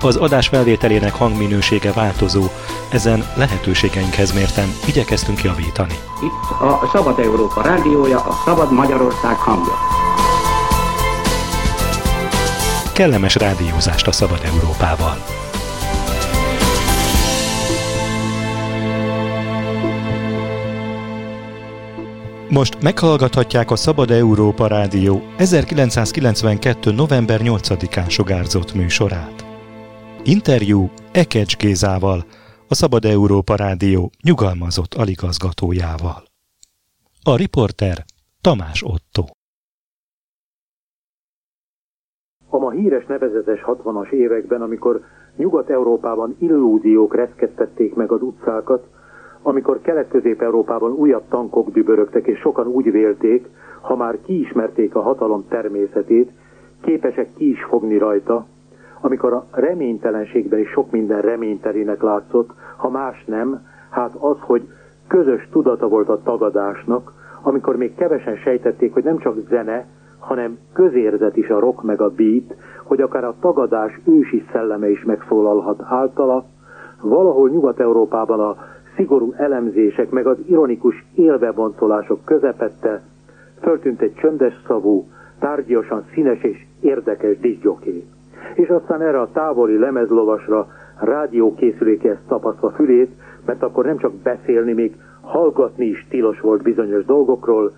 Az 0.00 0.16
adás 0.16 0.48
felvételének 0.48 1.14
hangminősége 1.14 1.92
változó, 1.92 2.44
ezen 2.88 3.24
lehetőségeinkhez 3.36 4.32
mérten 4.32 4.68
igyekeztünk 4.86 5.42
javítani. 5.42 5.94
Itt 6.22 6.60
a 6.60 6.88
Szabad 6.92 7.18
Európa 7.18 7.62
rádiója, 7.62 8.18
a 8.18 8.42
Szabad 8.44 8.72
Magyarország 8.72 9.36
hangja. 9.36 9.74
Kellemes 12.92 13.34
rádiózást 13.34 14.06
a 14.06 14.12
Szabad 14.12 14.40
Európával! 14.44 15.16
Most 22.48 22.82
meghallgathatják 22.82 23.70
a 23.70 23.76
Szabad 23.76 24.10
Európa 24.10 24.66
Rádió 24.66 25.22
1992. 25.36 26.92
november 26.92 27.40
8-án 27.44 28.08
sugárzott 28.08 28.74
műsorát. 28.74 29.47
Interjú 30.36 30.80
Ekecs 31.12 31.56
Gézával, 31.56 32.20
a 32.68 32.74
Szabad 32.74 33.04
Európa 33.04 33.54
Rádió 33.56 34.10
nyugalmazott 34.24 34.94
aligazgatójával. 34.94 36.22
A 37.32 37.36
riporter 37.36 37.96
Tamás 38.40 38.82
Otto. 38.94 39.22
A 42.48 42.58
ma 42.58 42.70
híres 42.70 43.06
nevezetes 43.06 43.60
60-as 43.66 44.10
években, 44.10 44.62
amikor 44.62 45.00
Nyugat-Európában 45.36 46.36
illúziók 46.38 47.14
reszkettették 47.14 47.94
meg 47.94 48.12
az 48.12 48.22
utcákat, 48.22 48.86
amikor 49.42 49.80
Kelet-Közép-Európában 49.80 50.90
újabb 50.92 51.28
tankok 51.28 51.70
dübörögtek, 51.70 52.26
és 52.26 52.38
sokan 52.38 52.66
úgy 52.66 52.90
vélték, 52.90 53.48
ha 53.80 53.96
már 53.96 54.18
kiismerték 54.24 54.94
a 54.94 55.02
hatalom 55.02 55.48
természetét, 55.48 56.30
képesek 56.80 57.34
ki 57.34 57.50
is 57.50 57.64
fogni 57.64 57.98
rajta, 57.98 58.46
amikor 59.00 59.32
a 59.32 59.46
reménytelenségben 59.50 60.58
is 60.58 60.68
sok 60.70 60.90
minden 60.90 61.20
reménytelének 61.20 62.02
látszott, 62.02 62.50
ha 62.76 62.90
más 62.90 63.24
nem, 63.26 63.66
hát 63.90 64.14
az, 64.18 64.36
hogy 64.40 64.68
közös 65.08 65.48
tudata 65.52 65.88
volt 65.88 66.08
a 66.08 66.22
tagadásnak, 66.22 67.12
amikor 67.42 67.76
még 67.76 67.94
kevesen 67.94 68.36
sejtették, 68.36 68.92
hogy 68.92 69.04
nem 69.04 69.18
csak 69.18 69.36
zene, 69.48 69.86
hanem 70.18 70.58
közérzet 70.72 71.36
is 71.36 71.48
a 71.48 71.58
rock 71.58 71.82
meg 71.82 72.00
a 72.00 72.10
beat, 72.10 72.54
hogy 72.84 73.00
akár 73.00 73.24
a 73.24 73.34
tagadás 73.40 74.00
ősi 74.04 74.44
szelleme 74.52 74.90
is 74.90 75.04
megszólalhat 75.04 75.80
általa, 75.84 76.44
valahol 77.00 77.48
Nyugat-Európában 77.48 78.40
a 78.40 78.56
szigorú 78.96 79.32
elemzések 79.36 80.10
meg 80.10 80.26
az 80.26 80.36
ironikus 80.46 81.04
élveboncolások 81.14 82.24
közepette 82.24 83.02
föltűnt 83.60 84.00
egy 84.00 84.14
csöndes 84.14 84.54
szavú, 84.66 85.06
tárgyasan 85.38 86.04
színes 86.12 86.42
és 86.42 86.66
érdekes 86.80 87.38
disgyoké 87.38 88.04
és 88.54 88.68
aztán 88.68 89.00
erre 89.02 89.20
a 89.20 89.30
távoli 89.32 89.78
lemezlovasra 89.78 90.66
rádiókészülékhez 91.00 92.16
tapasztva 92.28 92.70
fülét, 92.70 93.10
mert 93.46 93.62
akkor 93.62 93.84
nem 93.84 93.98
csak 93.98 94.12
beszélni, 94.14 94.72
még 94.72 94.96
hallgatni 95.20 95.84
is 95.86 96.06
tilos 96.10 96.40
volt 96.40 96.62
bizonyos 96.62 97.04
dolgokról, 97.04 97.72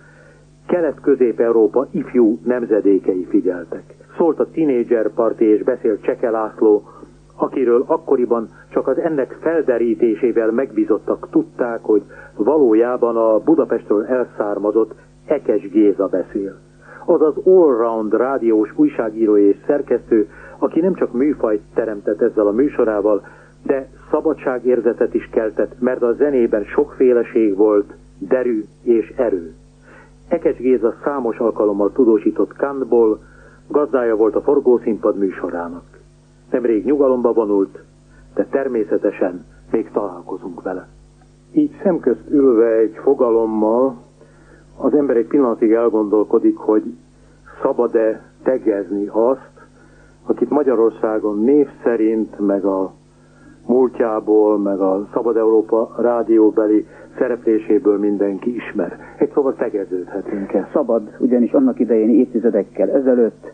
Kelet-Közép-Európa 0.67 1.87
ifjú 1.91 2.37
nemzedékei 2.43 3.25
figyeltek. 3.29 3.83
Szólt 4.17 4.39
a 4.39 4.47
Teenager 4.51 5.09
Party 5.09 5.39
és 5.41 5.63
beszélt 5.63 6.03
Cseke 6.03 6.29
László, 6.29 6.83
akiről 7.35 7.83
akkoriban 7.87 8.47
csak 8.69 8.87
az 8.87 8.97
ennek 8.97 9.37
felderítésével 9.41 10.51
megbízottak 10.51 11.27
tudták, 11.31 11.79
hogy 11.81 12.01
valójában 12.35 13.15
a 13.17 13.39
Budapestről 13.39 14.05
elszármazott 14.05 14.93
Ekes 15.25 15.69
Géza 15.69 16.07
beszél. 16.07 16.57
Az 17.05 17.21
az 17.21 17.33
all-round 17.45 18.13
rádiós 18.13 18.73
újságíró 18.75 19.37
és 19.37 19.55
szerkesztő, 19.67 20.27
aki 20.61 20.79
nem 20.79 20.93
csak 20.93 21.11
műfajt 21.13 21.61
teremtett 21.73 22.21
ezzel 22.21 22.47
a 22.47 22.51
műsorával, 22.51 23.25
de 23.63 23.89
szabadságérzetet 24.11 25.13
is 25.13 25.29
keltett, 25.31 25.79
mert 25.79 26.01
a 26.01 26.13
zenében 26.13 26.63
sokféleség 26.63 27.55
volt, 27.55 27.93
derű 28.19 28.63
és 28.83 29.13
erő. 29.17 29.53
Ekecs 30.27 30.57
Géza 30.57 30.95
számos 31.03 31.37
alkalommal 31.37 31.91
tudósított 31.91 32.55
Kantból, 32.55 33.19
gazdája 33.67 34.15
volt 34.15 34.35
a 34.35 34.41
forgószínpad 34.41 35.17
műsorának. 35.17 35.83
Nemrég 36.51 36.85
nyugalomba 36.85 37.33
vonult, 37.33 37.79
de 38.33 38.45
természetesen 38.45 39.45
még 39.71 39.91
találkozunk 39.91 40.61
vele. 40.61 40.87
Így 41.51 41.79
szemközt 41.83 42.29
ülve 42.29 42.67
egy 42.67 42.99
fogalommal 43.03 43.95
az 44.77 44.93
ember 44.93 45.15
egy 45.17 45.27
pillanatig 45.27 45.71
elgondolkodik, 45.71 46.57
hogy 46.57 46.83
szabad-e 47.61 48.25
tegezni 48.43 49.07
azt, 49.07 49.60
akit 50.25 50.49
Magyarországon 50.49 51.39
név 51.39 51.67
szerint, 51.83 52.39
meg 52.39 52.65
a 52.65 52.93
múltjából, 53.67 54.57
meg 54.59 54.79
a 54.79 55.07
Szabad 55.13 55.37
Európa 55.37 55.95
rádióbeli 55.97 56.85
szerepléséből 57.17 57.97
mindenki 57.99 58.55
ismer. 58.55 58.97
Egy 59.17 59.31
szóval 59.33 59.55
tegeződhetünk 59.55 60.53
-e. 60.53 60.69
Szabad, 60.73 61.15
ugyanis 61.19 61.51
annak 61.51 61.79
idején 61.79 62.09
évtizedekkel 62.09 62.89
ezelőtt 62.89 63.51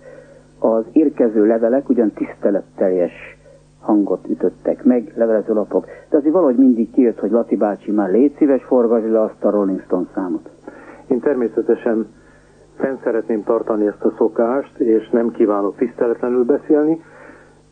az 0.60 0.84
érkező 0.92 1.46
levelek 1.46 1.90
ugyan 1.90 2.12
tiszteletteljes 2.12 3.12
hangot 3.82 4.28
ütöttek 4.30 4.84
meg, 4.84 5.14
levelezőlapok, 5.16 5.86
de 6.10 6.18
azért 6.18 6.34
valahogy 6.34 6.56
mindig 6.56 6.92
kijött, 6.92 7.20
hogy 7.20 7.32
Lati 7.32 7.56
bácsi 7.56 7.92
már 7.92 8.10
légy 8.12 8.36
szíves, 8.38 8.64
forgasd 8.64 9.12
le 9.12 9.22
azt 9.22 9.44
a 9.44 9.50
Rolling 9.50 9.82
Stone 9.82 10.08
számot. 10.14 10.50
Én 11.08 11.20
természetesen 11.20 12.08
fenn 12.78 12.96
szeretném 13.04 13.44
tartani 13.44 13.88
ezt 13.88 14.04
a 14.04 14.14
szokást, 14.18 14.78
és 14.80 15.10
nem 15.10 15.32
kívánok 15.32 15.78
tiszteletlenül 15.78 16.44
beszélni, 16.46 17.02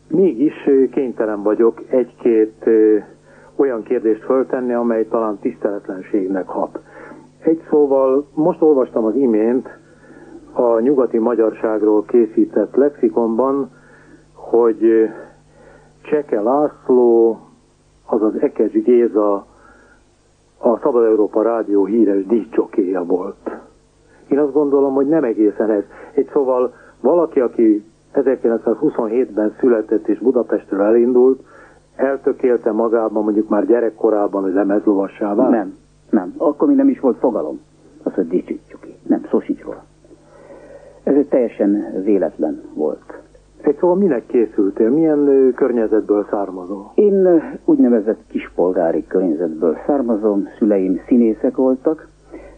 mégis 0.08 0.54
kénytelen 0.90 1.42
vagyok 1.42 1.82
egy-két 1.88 2.64
olyan 3.56 3.82
kérdést 3.82 4.22
föltenni, 4.24 4.72
amely 4.72 5.06
talán 5.06 5.38
tiszteletlenségnek 5.38 6.46
hat. 6.48 6.78
Egy 7.42 7.62
szóval, 7.70 8.26
most 8.34 8.62
olvastam 8.62 9.04
az 9.04 9.14
imént 9.14 9.68
a 10.52 10.78
nyugati 10.80 11.18
magyarságról 11.18 12.04
készített 12.04 12.74
lexikonban, 12.74 13.70
hogy 14.34 15.10
Cseke 16.02 16.40
László, 16.40 17.38
azaz 18.06 18.34
Ekes 18.40 18.70
Géza 18.70 19.46
a 20.58 20.78
Szabad 20.82 21.04
Európa 21.04 21.42
Rádió 21.42 21.84
híres 21.84 22.26
díszcsokéja 22.26 23.04
volt. 23.04 23.65
Én 24.28 24.38
azt 24.38 24.52
gondolom, 24.52 24.94
hogy 24.94 25.06
nem 25.06 25.24
egészen 25.24 25.70
ez. 25.70 25.82
Egy 26.14 26.28
szóval 26.32 26.74
valaki, 27.00 27.40
aki 27.40 27.84
1927-ben 28.14 29.54
született 29.58 30.08
és 30.08 30.18
Budapestről 30.18 30.82
elindult, 30.82 31.42
eltökélte 31.96 32.72
magában 32.72 33.22
mondjuk 33.24 33.48
már 33.48 33.66
gyerekkorában, 33.66 34.42
hogy 34.42 34.52
lemezlovassá 34.52 35.34
vált? 35.34 35.50
Nem, 35.50 35.76
nem. 36.10 36.34
Akkor 36.36 36.68
még 36.68 36.76
nem 36.76 36.88
is 36.88 37.00
volt 37.00 37.18
fogalom. 37.18 37.60
Az, 38.02 38.12
hogy 38.12 38.28
dicsítjuk 38.28 38.80
ki. 38.80 38.94
Nem, 39.06 39.26
szó 39.30 39.40
sincs 39.40 39.62
róla. 39.62 39.84
Ez 41.02 41.14
egy 41.14 41.28
teljesen 41.28 42.02
véletlen 42.04 42.62
volt. 42.74 43.20
Egy 43.60 43.76
szóval 43.80 43.96
minek 43.96 44.26
készültél? 44.26 44.90
Milyen 44.90 45.28
ö, 45.28 45.50
környezetből 45.50 46.26
származol? 46.30 46.92
Én 46.94 47.42
úgynevezett 47.64 48.20
kispolgári 48.28 49.06
környezetből 49.06 49.76
származom, 49.86 50.48
szüleim 50.58 51.00
színészek 51.06 51.56
voltak, 51.56 52.08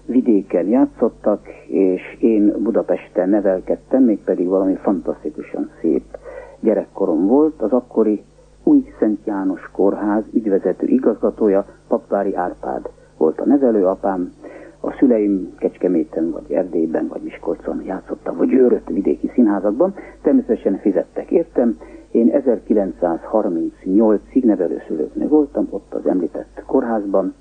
vidéken 0.08 0.66
játszottak, 0.66 1.46
és 1.66 2.16
én 2.20 2.54
Budapesten 2.58 3.28
nevelkedtem, 3.28 4.02
mégpedig 4.02 4.46
valami 4.46 4.74
fantasztikusan 4.74 5.70
szép 5.80 6.18
gyerekkorom 6.60 7.26
volt. 7.26 7.62
Az 7.62 7.72
akkori 7.72 8.22
új 8.62 8.84
Szent 8.98 9.26
János 9.26 9.70
Kórház 9.72 10.24
ügyvezető 10.32 10.86
igazgatója 10.86 11.66
Papvári 11.88 12.34
Árpád 12.34 12.90
volt 13.16 13.40
a 13.40 13.46
nevelőapám. 13.46 14.32
A 14.80 14.92
szüleim 14.92 15.54
Kecskeméten, 15.58 16.30
vagy 16.30 16.52
Erdélyben, 16.52 17.08
vagy 17.08 17.22
Miskolcon 17.22 17.82
játszottak, 17.86 18.36
vagy 18.36 18.48
győrött 18.48 18.88
vidéki 18.88 19.30
színházakban. 19.34 19.94
Természetesen 20.22 20.78
fizettek 20.78 21.30
értem. 21.30 21.78
Én 22.10 22.30
1938-ig 22.32 24.44
nevelőszülőknél 24.44 25.28
voltam, 25.28 25.66
ott 25.70 25.94
az 25.94 26.06
említett 26.06 26.62
kórházban, 26.66 27.34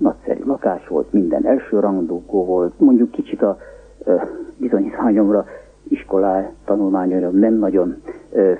nagyszerű 0.00 0.40
lakás 0.44 0.88
volt, 0.88 1.12
minden 1.12 1.46
első 1.46 1.80
rangdókó 1.80 2.44
volt, 2.44 2.72
mondjuk 2.80 3.10
kicsit 3.10 3.42
a 3.42 3.58
bizonyítványomra 4.56 5.46
iskolá 5.88 6.50
tanulmányomra 6.64 7.30
nem 7.30 7.54
nagyon 7.54 7.96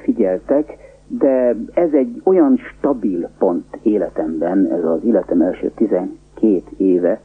figyeltek, 0.02 0.76
de 1.06 1.56
ez 1.74 1.92
egy 1.92 2.20
olyan 2.24 2.56
stabil 2.56 3.28
pont 3.38 3.78
életemben, 3.82 4.72
ez 4.72 4.84
az 4.84 5.04
életem 5.04 5.40
első 5.40 5.70
12 5.74 6.62
éve, 6.76 7.20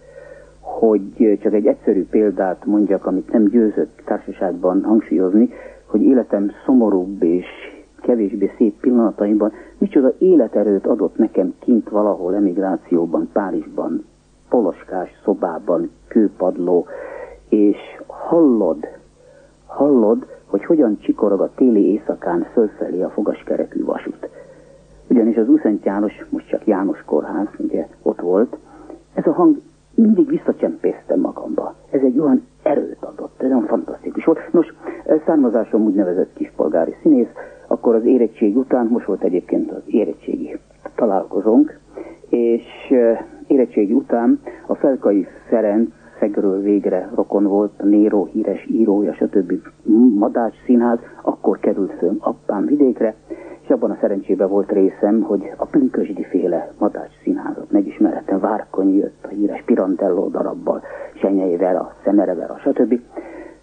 hogy 0.60 1.38
csak 1.42 1.54
egy 1.54 1.66
egyszerű 1.66 2.06
példát 2.06 2.66
mondjak, 2.66 3.06
amit 3.06 3.32
nem 3.32 3.48
győzött 3.48 4.02
társaságban 4.06 4.84
hangsúlyozni, 4.84 5.50
hogy 5.86 6.02
életem 6.02 6.52
szomorúbb 6.66 7.24
és 7.24 7.46
kevésbé 8.06 8.52
szép 8.58 8.80
pillanataiban 8.80 9.52
micsoda 9.78 10.14
életerőt 10.18 10.86
adott 10.86 11.18
nekem 11.18 11.54
kint 11.60 11.90
valahol 11.90 12.36
emigrációban, 12.36 13.30
Párizsban, 13.34 14.06
poloskás 14.50 15.10
szobában, 15.24 15.90
kőpadló, 16.08 16.86
és 17.50 17.78
hallod, 18.08 18.88
hallod, 19.66 20.26
hogy 20.46 20.66
hogyan 20.66 21.00
csikorog 21.00 21.42
a 21.42 21.52
téli 21.56 21.92
éjszakán 21.92 22.48
fölfelé 22.54 23.02
a 23.02 23.10
fogaskerekű 23.10 23.84
vasút. 23.84 24.30
Ugyanis 25.08 25.38
az 25.38 25.50
Uszent 25.50 25.86
János, 25.86 26.26
most 26.30 26.48
csak 26.48 26.68
János 26.68 27.04
kórház, 27.06 27.48
ugye 27.58 27.88
ott 28.02 28.22
volt, 28.22 28.58
ez 29.14 29.28
a 29.28 29.32
hang 29.32 29.62
mindig 29.94 30.28
visszacsempésztem 30.28 31.20
magamba. 31.20 31.76
Ez 31.92 32.02
egy 32.02 32.20
olyan 32.20 32.48
erőt 32.64 33.04
adott, 33.04 33.42
olyan 33.44 33.66
fantasztikus 33.66 34.24
volt. 34.24 34.54
Nos, 34.54 34.74
származásom 35.26 35.82
úgynevezett 35.82 36.34
kispolgári 36.34 36.96
színész, 37.02 37.30
akkor 37.68 37.96
az 37.96 38.06
érettség 38.06 38.58
után, 38.58 38.88
most 38.92 39.06
volt 39.06 39.24
egyébként 39.24 39.72
az 39.72 39.82
érettségi 39.86 40.58
találkozónk, 40.96 41.80
és 42.30 42.64
érettségi 43.48 43.94
után 43.94 44.40
a 44.68 44.76
Felkai 44.76 45.28
Ferenc 45.48 45.90
Szegről 46.20 46.62
végre 46.62 47.10
rokon 47.16 47.44
volt, 47.44 47.72
a 47.78 47.86
Néró 47.86 48.26
híres 48.26 48.68
írója, 48.70 49.14
stb. 49.14 49.54
Madács 50.16 50.56
színház, 50.66 51.00
akkor 51.22 51.60
került 51.60 51.92
föl 51.92 52.16
appám 52.20 52.66
vidékre, 52.66 53.16
és 53.62 53.70
abban 53.70 53.92
a 53.92 53.98
szerencsében 54.02 54.50
volt 54.50 54.72
részem, 54.72 55.22
hogy 55.22 55.52
a 55.58 55.66
pünkösdi 55.66 56.24
féle 56.24 56.72
Madács 56.80 57.12
színházat 57.24 57.72
megismerhettem. 57.72 58.40
Várkony 58.40 58.96
jött 58.96 59.24
a 59.24 59.28
híres 59.28 59.64
Pirantello 59.66 60.30
darabbal, 60.30 60.82
Senyei 61.16 61.58
Vera, 61.58 61.94
Szemere 62.04 62.34
Vera, 62.34 62.58
stb. 62.58 63.00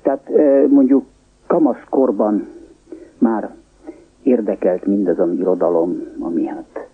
Tehát 0.02 0.30
mondjuk 0.68 1.04
kamaszkorban 1.46 2.48
már 3.18 3.50
érdekelt 4.22 4.86
mindez 4.86 5.18
a 5.18 5.26
irodalom, 5.32 6.02
ami 6.18 6.46
hát 6.46 6.88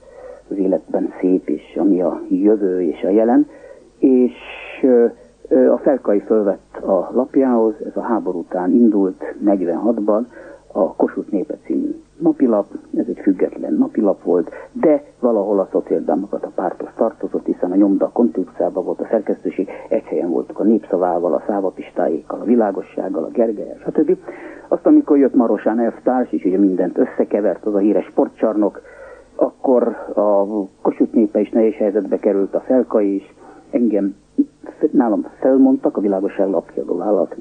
az 0.50 0.56
életben 0.56 1.12
szép, 1.20 1.48
és 1.48 1.76
ami 1.76 2.02
a 2.02 2.20
jövő 2.28 2.82
és 2.82 3.02
a 3.02 3.08
jelen, 3.08 3.46
és 3.98 4.32
a 5.50 5.76
Felkai 5.76 6.20
fölvett 6.20 6.76
a 6.76 7.10
lapjához, 7.12 7.74
ez 7.84 7.96
a 7.96 8.00
háború 8.00 8.38
után 8.38 8.70
indult 8.70 9.34
46-ban, 9.44 10.26
a 10.72 10.94
Kossuth 10.94 11.30
Népe 11.30 11.54
című 11.64 11.94
napilap, 12.18 12.66
ez 12.96 13.06
egy 13.08 13.18
független 13.22 13.74
napilap 13.74 14.22
volt, 14.22 14.50
de 14.72 15.04
valahol 15.20 15.58
a 15.60 15.68
szociáldámokat 15.72 16.44
a 16.44 16.52
pártos 16.54 16.88
tartozott, 16.96 17.46
hiszen 17.46 17.72
a 17.72 17.76
nyomda 17.76 18.04
a 18.04 18.10
konstrukciában 18.12 18.84
volt 18.84 19.00
a 19.00 19.06
szerkesztőség, 19.10 19.68
egy 19.88 20.02
helyen 20.02 20.30
voltak 20.30 20.58
a 20.58 20.64
népszavával, 20.64 21.34
a 21.34 21.42
szávapistáékkal, 21.46 22.40
a 22.40 22.44
világossággal, 22.44 23.24
a 23.24 23.30
gergelyel, 23.30 23.78
stb. 23.78 24.16
Azt, 24.68 24.86
amikor 24.86 25.18
jött 25.18 25.34
Marosán 25.34 25.80
elvtárs, 25.80 26.32
és 26.32 26.44
ugye 26.44 26.58
mindent 26.58 26.98
összekevert, 26.98 27.64
az 27.64 27.74
a 27.74 27.78
híres 27.78 28.04
sportcsarnok, 28.04 28.80
akkor 29.34 29.82
a 30.14 30.44
Kossuth 30.82 31.14
népe 31.14 31.40
is 31.40 31.50
nehéz 31.50 31.74
helyzetbe 31.74 32.16
került, 32.16 32.54
a 32.54 32.60
Felkai 32.60 33.14
is, 33.14 33.34
engem 33.70 34.16
nálam 34.90 35.26
felmondtak, 35.40 35.96
a 35.96 36.00
világosság 36.00 36.48
lapkiadó 36.48 37.00
állat 37.00 37.36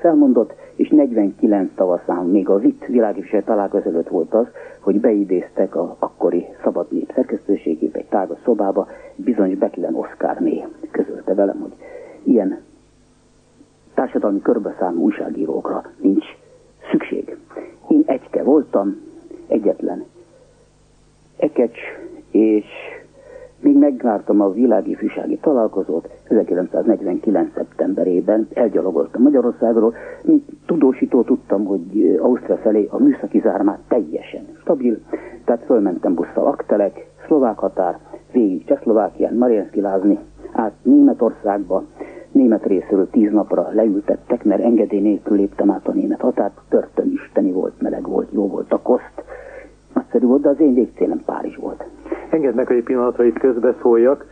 felmondott, 0.00 0.54
és 0.76 0.88
49 0.88 1.70
tavaszán 1.74 2.26
még 2.26 2.48
a 2.48 2.58
VIT 2.58 2.86
világviselő 2.86 3.42
találkozó 3.42 3.88
előtt 3.88 4.08
volt 4.08 4.34
az, 4.34 4.46
hogy 4.80 5.00
beidéztek 5.00 5.76
a 5.76 5.96
akkori 5.98 6.46
szabad 6.62 6.86
nép 6.90 7.12
szerkesztőségébe 7.14 7.98
egy 7.98 8.08
tágas 8.08 8.38
szobába, 8.44 8.88
bizonyos 9.16 9.58
Betlen 9.58 9.94
Oszkárné 9.94 10.64
közölte 10.90 11.34
velem, 11.34 11.60
hogy 11.60 11.72
ilyen 12.22 12.60
társadalmi 13.94 14.40
körbeszámú 14.42 15.02
újságírókra 15.02 15.82
nincs 16.00 16.24
szükség. 16.90 17.36
Én 17.88 18.02
egyke 18.06 18.42
voltam, 18.42 19.00
egyetlen 19.46 20.04
ekecs, 21.36 21.78
és 22.30 22.64
még 23.62 23.78
megvártam 23.78 24.40
a 24.40 24.52
világi 24.52 24.94
fűsági 24.94 25.36
találkozót 25.36 26.08
1949. 26.28 27.52
szeptemberében, 27.54 28.48
elgyalogoltam 28.54 29.22
Magyarországról, 29.22 29.94
mint 30.24 30.44
tudósító 30.66 31.22
tudtam, 31.22 31.64
hogy 31.64 32.18
Ausztria 32.22 32.56
felé 32.56 32.88
a 32.90 32.98
műszaki 32.98 33.40
zármát 33.40 33.78
teljesen 33.88 34.44
stabil, 34.60 34.98
tehát 35.44 35.64
fölmentem 35.64 36.14
busszal 36.14 36.46
Aktelek, 36.46 37.06
szlovák 37.26 37.58
határ, 37.58 37.98
végig 38.32 38.64
Csehszlovákián, 38.64 39.34
Marienszki 39.34 39.80
lázni, 39.80 40.18
át 40.52 40.72
Németországba, 40.82 41.84
német 42.32 42.66
részéről 42.66 43.10
tíz 43.10 43.30
napra 43.32 43.68
leültettek, 43.72 44.44
mert 44.44 44.62
engedély 44.62 45.00
nélkül 45.00 45.36
léptem 45.36 45.70
át 45.70 45.88
a 45.88 45.92
német 45.92 46.20
határt, 46.20 46.60
törtön 46.68 47.12
isteni 47.12 47.52
volt, 47.52 47.80
meleg 47.80 48.08
volt, 48.08 48.28
jó 48.32 48.48
volt 48.48 48.72
a 48.72 48.80
koszt, 48.82 49.24
nagyszerű 49.94 50.26
volt, 50.26 50.42
de 50.42 50.48
az 50.48 50.60
én 50.60 50.74
végcélem 50.74 51.22
Párizs 51.24 51.56
volt. 51.56 51.84
Engedd 52.32 52.54
meg, 52.54 52.66
hogy 52.66 52.76
egy 52.76 52.82
pillanatra 52.82 53.24
itt 53.24 53.38
közbeszóljak. 53.38 54.24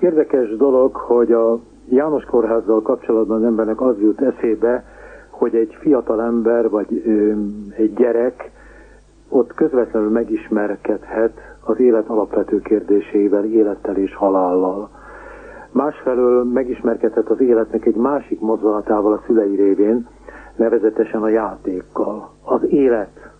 Érdekes 0.00 0.56
dolog, 0.56 0.94
hogy 0.94 1.32
a 1.32 1.58
János 1.88 2.24
kórházzal 2.24 2.82
kapcsolatban 2.82 3.36
az 3.36 3.42
embernek 3.42 3.80
az 3.80 4.00
jut 4.00 4.20
eszébe, 4.20 4.84
hogy 5.30 5.54
egy 5.54 5.76
fiatal 5.80 6.22
ember 6.22 6.70
vagy 6.70 7.02
ö, 7.06 7.32
egy 7.76 7.94
gyerek 7.94 8.50
ott 9.28 9.54
közvetlenül 9.54 10.10
megismerkedhet 10.10 11.32
az 11.64 11.80
élet 11.80 12.08
alapvető 12.08 12.60
kérdéseivel, 12.60 13.44
élettel 13.44 13.96
és 13.96 14.14
halállal. 14.14 14.90
Másfelől 15.72 16.44
megismerkedhet 16.44 17.28
az 17.28 17.40
életnek 17.40 17.86
egy 17.86 17.96
másik 17.96 18.40
mozzanatával 18.40 19.12
a 19.12 19.22
szülei 19.26 19.56
révén, 19.56 20.06
nevezetesen 20.56 21.22
a 21.22 21.28
játékkal. 21.28 22.30
Az 22.44 22.60
élet, 22.68 23.30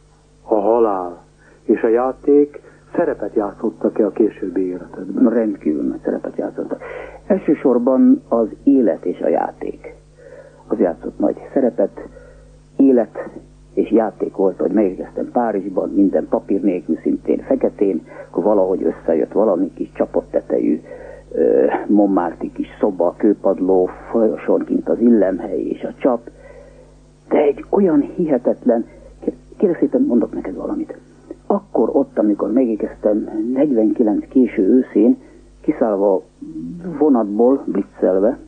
a 0.49 0.60
halál 0.60 1.22
és 1.64 1.82
a 1.82 1.88
játék 1.88 2.64
szerepet 2.96 3.34
játszottak-e 3.34 4.06
a 4.06 4.10
későbbi 4.10 4.66
életedben? 4.66 5.32
Rendkívül 5.32 5.82
nagy 5.82 6.00
szerepet 6.04 6.37
játszottak. 6.37 6.82
Elsősorban 7.26 8.22
az 8.28 8.48
élet 8.62 9.04
és 9.04 9.20
a 9.20 9.28
játék. 9.28 9.94
Az 10.66 10.78
játszott 10.78 11.19
nagy 11.19 11.37
szerepet. 11.52 12.08
Élet 12.76 13.28
és 13.75 13.90
játék 13.90 14.37
volt, 14.37 14.58
hogy 14.58 14.70
megérkeztem 14.70 15.31
Párizsban, 15.32 15.90
minden 15.94 16.26
papír 16.28 16.60
nélkül, 16.60 16.98
szintén 17.02 17.38
feketén, 17.38 18.06
akkor 18.31 18.44
valahogy 18.44 18.82
összejött 18.82 19.32
valami 19.32 19.72
kis 19.75 19.92
csapott 19.92 20.31
tetejű 20.31 20.82
Montmartre 21.87 22.49
kis 22.52 22.69
szoba, 22.80 23.14
kőpadló, 23.16 23.88
folyosonként 24.11 24.88
az 24.88 25.00
illemhely 25.00 25.61
és 25.61 25.82
a 25.82 25.94
csap, 25.99 26.30
de 27.28 27.38
egy 27.38 27.64
olyan 27.68 28.00
hihetetlen, 28.00 28.87
kérlek 29.56 29.78
szépen 29.78 30.02
mondok 30.02 30.35
neked 30.35 30.54
valamit 30.54 30.96
megérkeztem 32.66 33.28
49 33.52 34.28
késő 34.28 34.62
őszén, 34.62 35.16
kiszállva 35.61 36.23
vonatból, 36.99 37.64
blitzelve, 37.66 38.38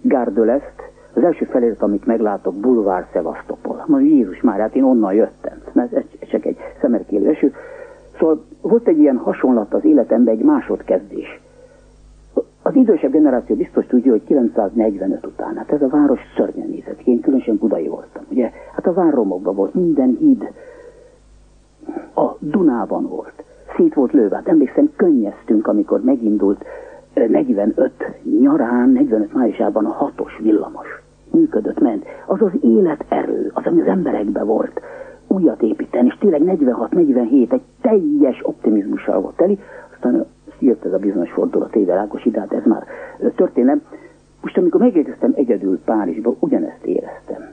Gárdöleszt, 0.00 0.74
az 1.14 1.22
első 1.22 1.44
felirat, 1.44 1.82
amit 1.82 2.06
meglátok, 2.06 2.54
Bulvár 2.54 3.06
Szevasztopol. 3.12 3.84
Mondja, 3.86 4.14
Jézus 4.14 4.40
már, 4.40 4.60
hát 4.60 4.74
én 4.74 4.82
onnan 4.82 5.14
jöttem. 5.14 5.62
Ez, 5.74 5.92
ez 5.92 6.28
csak 6.28 6.44
egy 6.44 6.56
szemerkélő 6.80 7.28
eső. 7.28 7.54
Szóval 8.18 8.44
volt 8.60 8.88
egy 8.88 8.98
ilyen 8.98 9.16
hasonlat 9.16 9.74
az 9.74 9.84
életemben, 9.84 10.34
egy 10.34 10.44
másodkezdés. 10.44 11.40
Az 12.62 12.74
idősebb 12.74 13.12
generáció 13.12 13.56
biztos 13.56 13.86
tudja, 13.86 14.10
hogy 14.10 14.24
945 14.24 15.26
után, 15.26 15.56
hát 15.56 15.72
ez 15.72 15.82
a 15.82 15.88
város 15.88 16.20
szörnyen 16.36 16.68
nézett 16.68 17.00
Én 17.04 17.20
különösen 17.20 17.56
budai 17.56 17.88
voltam, 17.88 18.24
ugye? 18.28 18.50
Hát 18.74 18.86
a 18.86 18.92
várromokban 18.92 19.54
volt, 19.54 19.74
minden 19.74 20.16
híd 20.18 20.48
a 22.14 22.36
Dunában 22.38 23.08
volt. 23.08 23.44
Szét 23.76 23.94
volt 23.94 24.12
lőve. 24.12 24.36
Hát 24.36 24.48
emlékszem, 24.48 24.90
könnyeztünk, 24.96 25.66
amikor 25.66 26.00
megindult 26.00 26.64
45 27.14 27.92
nyarán, 28.40 28.88
45 28.88 29.34
májusában 29.34 29.84
a 29.84 29.92
hatos 29.92 30.38
villamos. 30.42 30.86
Működött, 31.30 31.80
ment. 31.80 32.04
Az 32.26 32.42
az 32.42 32.52
életerő, 32.60 33.50
az, 33.54 33.66
ami 33.66 33.80
az 33.80 33.86
emberekben 33.86 34.46
volt. 34.46 34.80
Újat 35.26 35.62
építeni, 35.62 36.06
és 36.06 36.16
tényleg 36.18 36.42
46-47 36.44 37.52
egy 37.52 37.62
teljes 37.80 38.40
optimizmussal 38.42 39.20
volt 39.20 39.36
teli. 39.36 39.58
Aztán 39.94 40.26
jött 40.58 40.84
ez 40.84 40.92
a 40.92 40.98
bizonyos 40.98 41.30
fordulat, 41.30 41.76
éve 41.76 41.94
Ákos 41.94 42.24
ide, 42.24 42.40
hát 42.40 42.52
ez 42.52 42.64
már 42.64 42.84
történet. 43.34 43.80
Most 44.42 44.58
amikor 44.58 44.80
megérkeztem 44.80 45.32
egyedül 45.36 45.80
Párizsba, 45.84 46.34
ugyanezt 46.38 46.84
éreztem. 46.84 47.48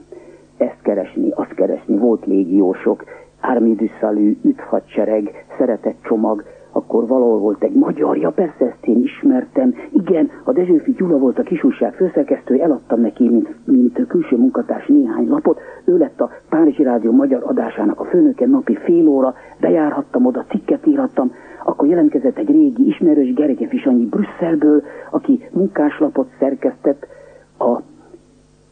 Ezt 0.57 0.81
keresni, 0.81 1.31
azt 1.35 1.53
keresni, 1.53 1.97
volt 1.97 2.25
légiósok, 2.25 3.03
Salut, 3.99 4.43
üdvhadsereg, 4.43 5.45
szeretett 5.57 5.97
csomag, 6.03 6.43
akkor 6.71 7.07
valahol 7.07 7.39
volt 7.39 7.63
egy 7.63 7.73
magyarja, 7.73 8.29
persze 8.29 8.65
ezt 8.65 8.85
én 8.85 9.01
ismertem. 9.03 9.75
Igen, 9.89 10.29
a 10.43 10.51
Dezsőfi 10.51 10.91
Gyula 10.91 11.17
volt 11.17 11.39
a 11.39 11.43
kisúság 11.43 11.93
főszerkesztője, 11.93 12.63
eladtam 12.63 13.01
neki, 13.01 13.29
mint, 13.29 13.49
mint 13.65 14.07
külső 14.07 14.37
munkatárs 14.37 14.87
néhány 14.87 15.27
lapot. 15.27 15.59
Ő 15.85 15.97
lett 15.97 16.21
a 16.21 16.29
Párizsi 16.49 16.83
Rádió 16.83 17.11
magyar 17.11 17.43
adásának 17.45 17.99
a 17.99 18.05
főnöke, 18.05 18.47
napi 18.47 18.75
fél 18.75 19.07
óra, 19.07 19.35
bejárhattam 19.59 20.25
oda, 20.25 20.45
cikket 20.49 20.87
írhattam. 20.87 21.31
Akkor 21.63 21.87
jelentkezett 21.87 22.37
egy 22.37 22.49
régi 22.49 22.87
ismerős 22.87 23.33
Gereke 23.33 23.67
Fisanyi 23.67 24.05
Brüsszelből, 24.05 24.83
aki 25.11 25.49
munkáslapot 25.51 26.29
szerkesztett 26.39 27.07
a 27.59 27.81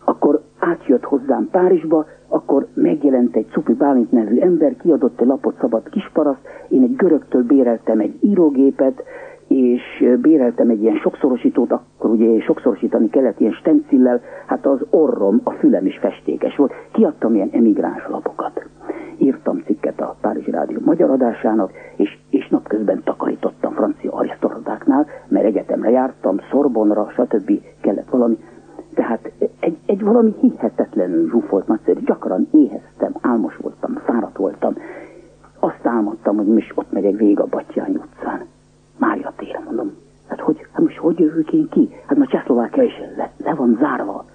akkor 0.04 0.42
átjött 0.60 1.04
hozzám 1.04 1.48
Párizsba, 1.52 2.06
akkor 2.34 2.68
megjelent 2.74 3.36
egy 3.36 3.48
Cupi 3.52 3.74
Bálint 3.74 4.12
nevű 4.12 4.40
ember, 4.40 4.76
kiadott 4.78 5.22
egy 5.22 5.28
lapot 5.28 5.58
szabad 5.60 5.90
kisparaszt, 5.90 6.42
én 6.70 6.84
egy 6.84 6.96
görögtől 6.96 7.44
béreltem 7.44 8.00
egy 8.00 8.18
írógépet, 8.22 9.04
és 9.48 9.82
béreltem 10.22 10.70
egy 10.70 10.82
ilyen 10.82 10.96
sokszorosítót, 10.96 11.72
akkor 11.72 12.10
ugye 12.10 12.42
sokszorosítani 12.42 13.10
kellett 13.10 13.40
ilyen 13.40 13.52
stencillel, 13.52 14.22
hát 14.46 14.66
az 14.66 14.80
orrom, 14.90 15.42
a 15.44 15.52
fülem 15.52 15.86
is 15.86 15.98
festékes 15.98 16.56
volt. 16.56 16.74
Kiadtam 16.92 17.36
ilyen 17.36 17.50
emigráns 17.52 18.08
lapokat. 18.10 18.66
Írtam 19.18 19.62
cikket 19.66 20.02
a 20.02 20.16
Párizsi 20.22 20.52
Rádió 20.52 20.78
magyar 20.86 21.10
adásának, 21.10 21.72
és, 21.96 22.18
és 22.30 22.48
napközben 22.48 23.02
takarítottam 23.04 23.74
francia 23.74 24.12
arisztokratáknál, 24.12 25.08
mert 25.28 25.46
egyetemre 25.46 25.90
jártam, 25.90 26.38
Szorbonra, 26.52 27.10
stb. 27.10 27.52
kellett 27.82 28.10
valami. 28.10 28.38
Tehát 28.94 29.32
egy, 29.60 29.78
egy 29.86 30.04
valami 30.04 30.36
hihetetlenül 30.40 31.30
zsúfolt 31.30 31.68
nagyszerű, 31.68 32.00
gyakran 32.00 32.48
éheztem, 32.52 33.14
álmos 33.22 33.58
voltam, 33.58 33.94
fáradt 34.06 34.38
voltam. 34.38 34.74
Azt 35.60 35.80
álmodtam, 35.84 36.38
hogy 36.38 36.48
most 36.48 36.72
ott 36.76 36.92
megyek 36.92 37.16
végig 37.16 37.40
a 37.40 37.46
Batyány 37.46 37.96
utcán. 37.96 38.46
Mária 38.98 39.34
tér, 39.38 39.60
mondom. 39.66 39.92
Hát 40.28 40.40
hogy, 40.40 40.68
hát 40.72 40.82
most 40.82 40.98
hogy 40.98 41.20
jövök 41.20 41.54
én 41.54 41.68
ki? 41.70 41.90
Hát 42.06 42.18
ma 42.18 42.26
Csehszlovákia 42.26 42.84
is 42.84 42.94
le, 43.18 43.32
le 43.44 43.54
van 43.54 43.78
zárva. 43.80 44.26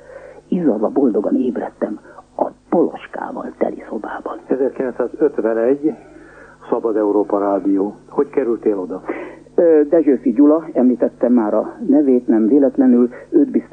Izzadva 0.49 0.89
boldogan 0.89 1.35
ébredtem 1.35 2.01
a 2.37 2.51
poloskával 2.69 3.53
teli 3.59 3.83
szobában. 3.89 4.39
1951, 4.47 5.95
Szabad 6.71 6.97
Európa 6.97 7.39
Rádió. 7.39 7.95
Hogy 8.09 8.31
kerültél 8.31 8.79
oda? 8.79 9.03
Dezsőfi 9.89 10.33
Gyula, 10.33 10.65
említettem 10.73 11.33
már 11.33 11.55
a 11.55 11.77
nevét, 11.89 12.27
nem 12.27 12.47
véletlenül, 12.47 13.11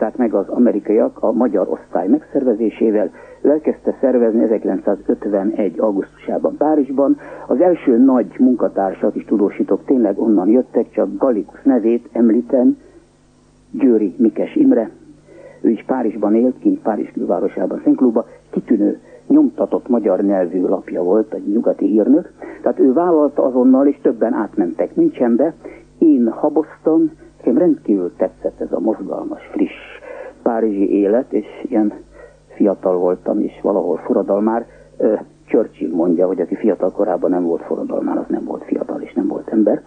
bízták 0.04 0.18
meg 0.18 0.34
az 0.34 0.48
amerikaiak 0.48 1.18
a 1.24 1.32
magyar 1.32 1.68
osztály 1.70 2.08
megszervezésével, 2.08 3.12
elkezdte 3.42 3.98
szervezni 4.02 4.44
1951. 4.44 5.80
augusztusában 5.80 6.58
Párizsban. 6.58 7.18
Az 7.48 7.62
első 7.62 7.98
nagy 7.98 8.36
munkatársak 8.40 9.16
is 9.16 9.26
tudósítok 9.26 9.86
tényleg 9.86 10.20
onnan 10.20 10.48
jöttek, 10.48 10.92
csak 10.92 11.18
Galikus 11.18 11.62
nevét 11.64 12.10
említem, 12.12 12.78
Győri 13.72 14.14
Mikes 14.18 14.56
Imre, 14.56 14.90
ő 15.62 15.70
is 15.70 15.84
Párizsban 15.84 16.36
élt, 16.36 16.60
kint 16.60 16.82
Párizs 16.82 17.12
külvárosában, 17.14 17.82
Szenklúba, 17.84 18.26
kitűnő 18.50 19.00
nyomtatott 19.28 19.88
magyar 19.88 20.22
nyelvű 20.22 20.62
lapja 20.62 21.04
volt, 21.04 21.34
egy 21.34 21.48
nyugati 21.48 21.86
írnök, 21.86 22.32
tehát 22.62 22.80
ő 22.80 22.94
vállalta 22.94 23.44
azonnal, 23.44 23.88
és 23.88 24.00
többen 24.02 24.34
átmentek 24.34 24.96
Münchenbe. 24.96 25.54
Én 25.98 26.30
haboztam, 26.30 27.12
nekem 27.44 27.58
rendkívül 27.58 28.14
tetszett 28.18 28.60
ez 28.60 28.72
a 28.72 28.80
mozgalmas, 28.80 29.42
friss 29.52 29.93
párizsi 30.44 30.92
élet, 30.92 31.34
és 31.34 31.46
ilyen 31.62 31.94
fiatal 32.48 32.98
voltam, 32.98 33.42
és 33.42 33.60
valahol 33.62 33.98
forradalmár. 33.98 34.66
Churchill 35.46 35.96
mondja, 35.96 36.28
hogy 36.28 36.42
aki 36.42 36.56
fiatal 36.56 36.92
korában 36.92 37.30
nem 37.30 37.44
volt 37.44 37.62
forradalmár, 37.62 38.18
az 38.18 38.26
nem 38.28 38.44
volt 38.46 38.64
fiatal, 38.64 39.02
és 39.02 39.14
nem 39.14 39.28
volt 39.28 39.48
ember. 39.48 39.82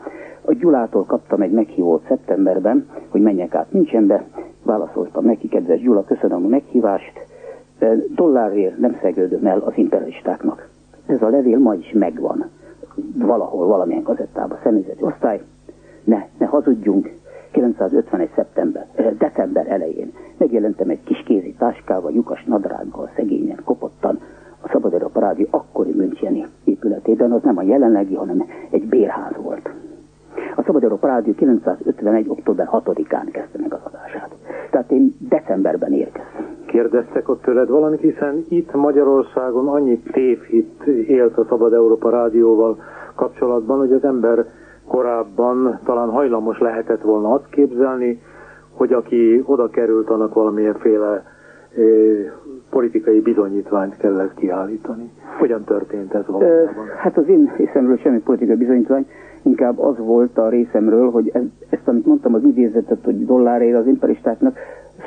A 0.45 0.53
Gyulától 0.53 1.05
kaptam 1.05 1.41
egy 1.41 1.51
meghívót 1.51 2.05
szeptemberben, 2.09 2.89
hogy 3.09 3.21
menjek 3.21 3.55
át 3.55 3.73
Münchenbe. 3.73 4.25
Válaszoltam 4.63 5.25
neki, 5.25 5.49
kedves 5.49 5.81
Gyula, 5.81 6.05
köszönöm 6.05 6.45
a 6.45 6.49
meghívást, 6.49 7.13
dollárért 8.15 8.79
nem 8.79 8.97
szegődöm 9.03 9.47
el 9.47 9.59
az 9.59 9.73
imperialistáknak. 9.77 10.69
Ez 11.07 11.23
a 11.23 11.29
levél 11.29 11.59
ma 11.59 11.75
is 11.75 11.93
megvan. 11.93 12.51
Valahol, 13.19 13.67
valamilyen 13.67 14.03
gazettában, 14.03 14.59
személyzeti 14.63 15.03
osztály. 15.03 15.41
Ne, 16.05 16.27
ne 16.39 16.47
hazudjunk. 16.47 17.11
951. 17.57 18.29
szeptember, 18.35 18.87
december 19.19 19.67
elején 19.69 20.13
megjelentem 20.37 20.89
egy 20.89 21.03
kis 21.05 21.23
kézi 21.27 21.55
táskával, 21.59 22.13
lyukas 22.13 22.45
nadrággal, 22.45 23.11
szegényen, 23.17 23.61
kopottan, 23.65 24.19
a 24.61 24.69
Szabad 24.73 24.93
Európa 24.93 25.21
Rádió 25.21 25.47
akkori 25.51 25.93
Müncheni 25.95 26.45
épületében, 26.65 27.33
az 27.33 27.43
nem 27.43 27.57
a 27.59 27.63
jelenlegi, 27.63 28.15
hanem 28.15 28.45
egy 28.71 28.85
bérház 28.89 29.37
volt. 29.43 29.71
A 30.57 30.63
Szabad 30.63 30.83
Európa 30.83 31.07
Rádió 31.07 31.33
951. 31.35 32.29
október 32.29 32.69
6-án 32.73 33.29
kezdte 33.33 33.59
meg 33.59 33.73
az 33.73 33.81
adását. 33.83 34.31
Tehát 34.71 34.91
én 34.91 35.15
decemberben 35.19 35.93
érkeztem. 35.93 36.47
Kérdeztek 36.67 37.29
ott 37.29 37.43
tőled 37.43 37.69
valamit, 37.69 38.01
hiszen 38.01 38.45
itt 38.49 38.73
Magyarországon 38.75 39.69
annyi 39.69 39.99
tévhit 39.99 40.83
élt 41.07 41.37
a 41.39 41.45
Szabad 41.49 41.73
Európa 41.73 42.11
Rádióval 42.11 42.79
kapcsolatban, 43.15 43.79
hogy 43.79 43.93
az 43.93 44.05
ember 44.05 44.45
korábban 44.89 45.81
talán 45.85 46.11
hajlamos 46.11 46.59
lehetett 46.59 47.03
volna 47.03 47.33
azt 47.33 47.49
képzelni, 47.51 48.21
hogy 48.73 48.93
aki 48.93 49.43
oda 49.45 49.69
került, 49.69 50.11
annak 50.11 50.35
valamilyenféle 50.35 51.25
politikai 52.71 53.21
bizonyítványt 53.21 53.97
kellett 53.97 54.35
kiállítani. 54.35 55.11
Hogyan 55.39 55.65
történt 55.65 56.15
ez 56.15 56.27
valójában? 56.27 56.87
Hát 56.99 57.17
az 57.17 57.29
én 57.29 57.53
részemről 57.57 57.97
semmi 57.97 58.19
politikai 58.19 58.57
bizonyítvány, 58.57 59.07
inkább 59.43 59.79
az 59.79 59.99
volt 59.99 60.39
a 60.39 60.49
részemről, 60.49 61.11
hogy 61.11 61.31
ez, 61.33 61.43
ezt, 61.71 61.89
amit 61.89 62.07
mondtam, 62.07 62.35
az 62.35 62.43
idézetet, 62.43 63.05
hogy 63.05 63.27
dollárért 63.27 63.79
az 63.79 63.87
imperistáknak, 63.87 64.57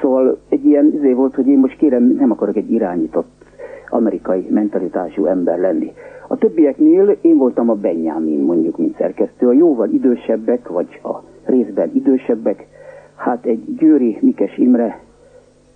szóval 0.02 0.38
egy 0.50 0.66
ilyen 0.66 0.86
izé 0.94 1.14
volt, 1.14 1.36
hogy 1.36 1.48
én 1.48 1.58
most 1.60 1.78
kérem, 1.78 2.04
nem 2.04 2.32
akarok 2.32 2.56
egy 2.56 2.72
irányított 2.72 3.48
amerikai 3.90 4.48
mentalitású 4.50 5.26
ember 5.26 5.60
lenni. 5.60 5.94
A 6.28 6.38
többieknél 6.38 7.18
én 7.22 7.38
voltam 7.38 7.70
a 7.70 7.74
Benjamin, 7.74 8.40
mondjuk, 8.40 8.78
mint 8.78 8.98
szerkesztő, 8.98 9.48
a 9.48 9.54
jóval 9.54 9.90
idősebbek, 9.90 10.68
vagy 10.68 11.00
a 11.04 11.22
részben 11.46 11.92
idősebbek, 11.94 12.68
hát 13.16 13.46
egy 13.46 13.76
Győri 13.76 14.18
Mikes 14.22 14.58
Imre, 14.58 15.00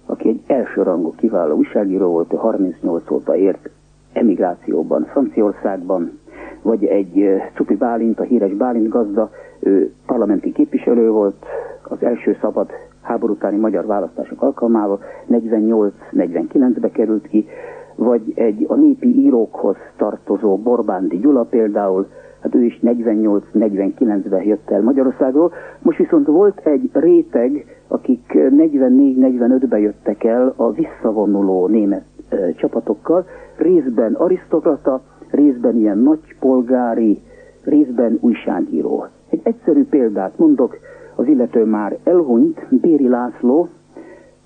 aki 0.05 0.29
egy 0.29 0.41
elsőrangú 0.48 1.13
kiváló 1.15 1.55
újságíró 1.55 2.08
volt, 2.08 2.34
ő 2.34 2.36
38 2.36 3.12
óta 3.12 3.36
ért 3.36 3.70
emigrációban, 4.13 5.05
Franciaországban, 5.05 6.20
vagy 6.62 6.86
egy 6.86 7.41
Cupi 7.55 7.75
Bálint, 7.75 8.20
a 8.20 8.24
híres 8.24 8.53
Bálint 8.53 8.89
gazda, 8.89 9.29
ő 9.60 9.93
parlamenti 10.05 10.51
képviselő 10.51 11.10
volt, 11.10 11.46
az 11.84 12.03
első 12.03 12.38
szabad 12.41 12.70
háború 13.01 13.34
utáni 13.34 13.58
magyar 13.58 13.86
választások 13.86 14.41
alkalmával, 14.41 15.01
48-49-be 15.29 16.89
került 16.91 17.27
ki, 17.27 17.48
vagy 17.96 18.34
egy 18.36 18.66
a 18.68 18.76
népi 18.76 19.20
írókhoz 19.20 19.76
tartozó 19.98 20.58
Borbándi 20.58 21.18
Gyula 21.18 21.44
például, 21.44 22.08
hát 22.42 22.56
ő 22.56 22.64
is 22.64 22.80
48-49-ben 22.84 24.44
jött 24.44 24.70
el 24.72 24.82
Magyarországról. 24.82 25.52
Most 25.82 25.98
viszont 25.98 26.28
volt 26.28 26.60
egy 26.64 26.90
réteg, 26.94 27.66
akik 27.88 28.32
44-45-ben 28.34 29.80
jöttek 29.80 30.24
el 30.24 30.54
a 30.56 30.72
visszavonuló 30.72 31.68
német 31.68 32.06
e, 32.30 32.52
csapatokkal, 32.52 33.26
részben 33.58 34.14
arisztokrata, 34.14 35.02
részben 35.32 35.76
ilyen 35.76 35.98
nagypolgári, 35.98 37.22
részben 37.64 38.18
újságíró. 38.22 39.06
Egy 39.30 39.40
egyszerű 39.44 39.86
példát 39.86 40.38
mondok, 40.38 40.78
az 41.16 41.28
illető 41.28 41.66
már 41.66 41.98
elhunyt, 42.04 42.68
Béri 42.82 43.08
László, 43.08 43.68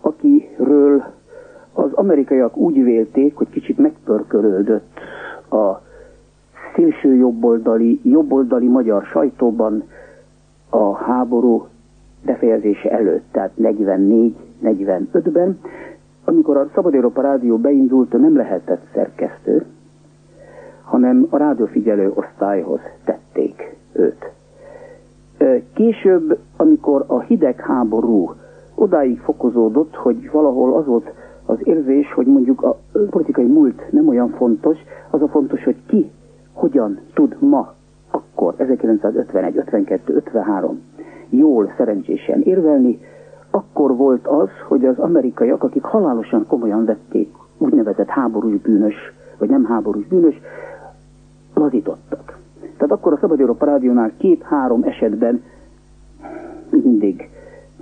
akiről 0.01 1.03
az 1.77 1.93
amerikaiak 1.93 2.57
úgy 2.57 2.83
vélték, 2.83 3.35
hogy 3.35 3.49
kicsit 3.49 3.77
megpörkölődött 3.77 4.99
a 5.49 5.81
szélső 6.75 7.15
jobboldali, 7.15 7.99
jobboldali 8.03 8.67
magyar 8.67 9.03
sajtóban 9.03 9.83
a 10.69 10.95
háború 10.95 11.67
befejezése 12.25 12.91
előtt, 12.91 13.23
tehát 13.31 13.51
44-45-ben, 13.61 15.59
amikor 16.25 16.57
a 16.57 16.69
Szabad 16.73 16.93
Európa 16.93 17.21
Rádió 17.21 17.57
beindult, 17.57 18.11
nem 18.11 18.35
lehetett 18.35 18.81
szerkesztő, 18.93 19.65
hanem 20.83 21.27
a 21.29 21.37
rádiófigyelő 21.37 22.11
osztályhoz 22.15 22.79
tették 23.05 23.75
őt. 23.93 24.31
Később, 25.73 26.37
amikor 26.55 27.03
a 27.07 27.19
hidegháború 27.19 28.33
odáig 28.75 29.19
fokozódott, 29.19 29.95
hogy 29.95 30.31
valahol 30.31 30.73
az 30.73 30.85
volt 30.85 31.11
az 31.47 31.57
érzés, 31.63 32.13
hogy 32.13 32.25
mondjuk 32.25 32.61
a 32.63 32.77
politikai 33.09 33.45
múlt 33.45 33.91
nem 33.91 34.07
olyan 34.07 34.29
fontos, 34.29 34.77
az 35.09 35.21
a 35.21 35.27
fontos, 35.27 35.63
hogy 35.63 35.75
ki 35.87 36.11
hogyan 36.53 36.99
tud 37.13 37.35
ma, 37.39 37.73
akkor 38.11 38.53
1951, 38.57 39.57
52, 39.57 40.15
53 40.15 40.81
jól, 41.29 41.73
szerencsésen 41.77 42.41
érvelni, 42.41 42.99
akkor 43.49 43.95
volt 43.95 44.27
az, 44.27 44.49
hogy 44.67 44.85
az 44.85 44.99
amerikaiak, 44.99 45.63
akik 45.63 45.83
halálosan 45.83 46.45
komolyan 46.47 46.85
vették 46.85 47.33
úgynevezett 47.57 48.07
háborús 48.07 48.61
bűnös, 48.61 48.95
vagy 49.37 49.49
nem 49.49 49.65
háborús 49.65 50.07
bűnös, 50.07 50.41
lazítottak. 51.53 52.37
Tehát 52.59 52.91
akkor 52.91 53.13
a 53.13 53.17
Szabad 53.21 53.39
Európa 53.39 53.65
Rádiónál 53.65 54.11
két-három 54.17 54.83
esetben 54.83 55.43
mindig 56.69 57.29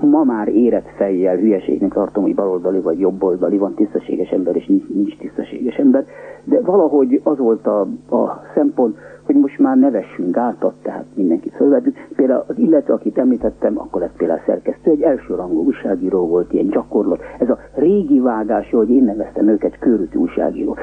ma 0.01 0.23
már 0.23 0.47
érett 0.47 0.87
fejjel 0.95 1.35
hülyeségnek 1.35 1.93
tartom, 1.93 2.23
hogy 2.23 2.35
baloldali 2.35 2.79
vagy 2.79 2.99
jobboldali, 2.99 3.57
van 3.57 3.73
tisztességes 3.73 4.29
ember 4.29 4.55
és 4.55 4.65
nincs, 4.65 4.87
nincs 4.87 5.17
tisztességes 5.17 5.75
ember, 5.75 6.05
de 6.43 6.61
valahogy 6.61 7.21
az 7.23 7.37
volt 7.37 7.67
a, 7.67 7.79
a 8.15 8.41
szempont, 8.53 8.97
hogy 9.25 9.35
most 9.35 9.59
már 9.59 9.77
nevessünk 9.77 10.35
gátat, 10.35 10.73
tehát 10.81 11.05
mindenkit 11.13 11.55
fölvettük. 11.55 11.95
Például 12.15 12.43
az 12.47 12.57
illető, 12.57 12.93
akit 12.93 13.17
említettem, 13.17 13.79
akkor 13.79 14.01
lett 14.01 14.15
például 14.17 14.39
szerkesztő, 14.45 14.91
egy 14.91 15.01
elsőrangú 15.01 15.63
újságíró 15.63 16.27
volt, 16.27 16.53
ilyen 16.53 16.67
gyakorlat. 16.67 17.21
Ez 17.39 17.49
a 17.49 17.59
régi 17.75 18.19
vágás, 18.19 18.69
hogy 18.69 18.89
én 18.89 19.03
neveztem 19.03 19.47
őket 19.47 19.79
körüti 19.79 20.17
újságíró. 20.17 20.75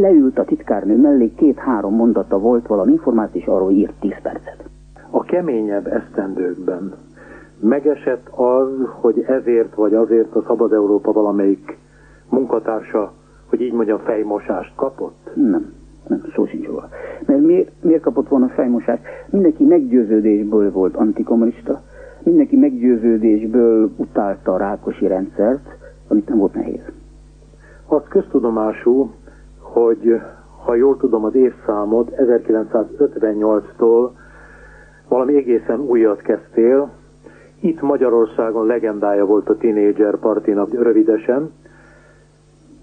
Leült 0.00 0.38
a 0.38 0.44
titkárnő 0.44 0.96
mellé, 0.96 1.32
két-három 1.36 1.94
mondata 1.94 2.38
volt 2.38 2.66
valami 2.66 2.92
információ, 2.92 3.40
és 3.40 3.46
arról 3.46 3.70
írt 3.70 3.94
tíz 4.00 4.20
percet. 4.22 4.64
A 5.10 5.22
keményebb 5.22 5.86
esztendőkben 5.86 6.92
megesett 7.60 8.28
az, 8.28 8.68
hogy 9.00 9.24
ezért 9.26 9.74
vagy 9.74 9.94
azért 9.94 10.34
a 10.34 10.42
Szabad 10.46 10.72
Európa 10.72 11.12
valamelyik 11.12 11.78
munkatársa, 12.28 13.12
hogy 13.48 13.60
így 13.60 13.72
mondjam, 13.72 13.98
fejmosást 13.98 14.72
kapott? 14.76 15.30
Nem, 15.34 15.72
nem, 16.08 16.22
szó 16.34 16.46
sincs 16.46 16.66
róla. 16.66 16.88
Mert 17.26 17.40
miért, 17.40 17.70
miért 17.82 18.02
kapott 18.02 18.28
volna 18.28 18.48
fejmosást? 18.48 19.02
Mindenki 19.30 19.64
meggyőződésből 19.64 20.70
volt 20.70 20.96
antikommunista, 20.96 21.80
mindenki 22.22 22.56
meggyőződésből 22.56 23.90
utálta 23.96 24.52
a 24.52 24.56
rákosi 24.56 25.06
rendszert, 25.06 25.68
amit 26.08 26.28
nem 26.28 26.38
volt 26.38 26.54
nehéz. 26.54 26.82
Az 27.86 28.02
köztudomású, 28.08 29.10
hogy 29.58 30.20
ha 30.64 30.74
jól 30.74 30.96
tudom 30.96 31.24
az 31.24 31.34
évszámot, 31.34 32.12
1958-tól 32.16 34.10
valami 35.08 35.36
egészen 35.36 35.80
újat 35.80 36.20
kezdtél, 36.22 36.90
itt 37.60 37.80
Magyarországon 37.80 38.66
legendája 38.66 39.26
volt 39.26 39.48
a 39.48 39.56
Teenager 39.56 40.16
Partinak 40.16 40.72
rövidesen. 40.72 41.52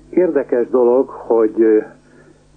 Érdekes 0.10 0.70
dolog, 0.70 1.10
hogy 1.10 1.84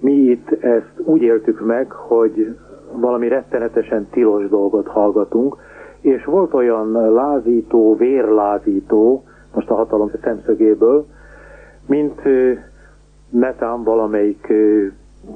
mi 0.01 0.13
itt 0.13 0.51
ezt 0.51 0.93
úgy 1.05 1.23
éltük 1.23 1.61
meg, 1.67 1.91
hogy 1.91 2.57
valami 2.93 3.29
rettenetesen 3.29 4.07
tilos 4.11 4.49
dolgot 4.49 4.87
hallgatunk, 4.87 5.57
és 6.01 6.25
volt 6.25 6.55
olyan 6.55 7.13
lázító, 7.13 7.97
vérlázító, 7.97 9.25
most 9.55 9.71
a 9.71 9.75
hatalom 9.75 10.11
szemszögéből, 10.23 11.07
mint 11.87 12.21
netán 13.31 13.83
valamelyik 13.83 14.53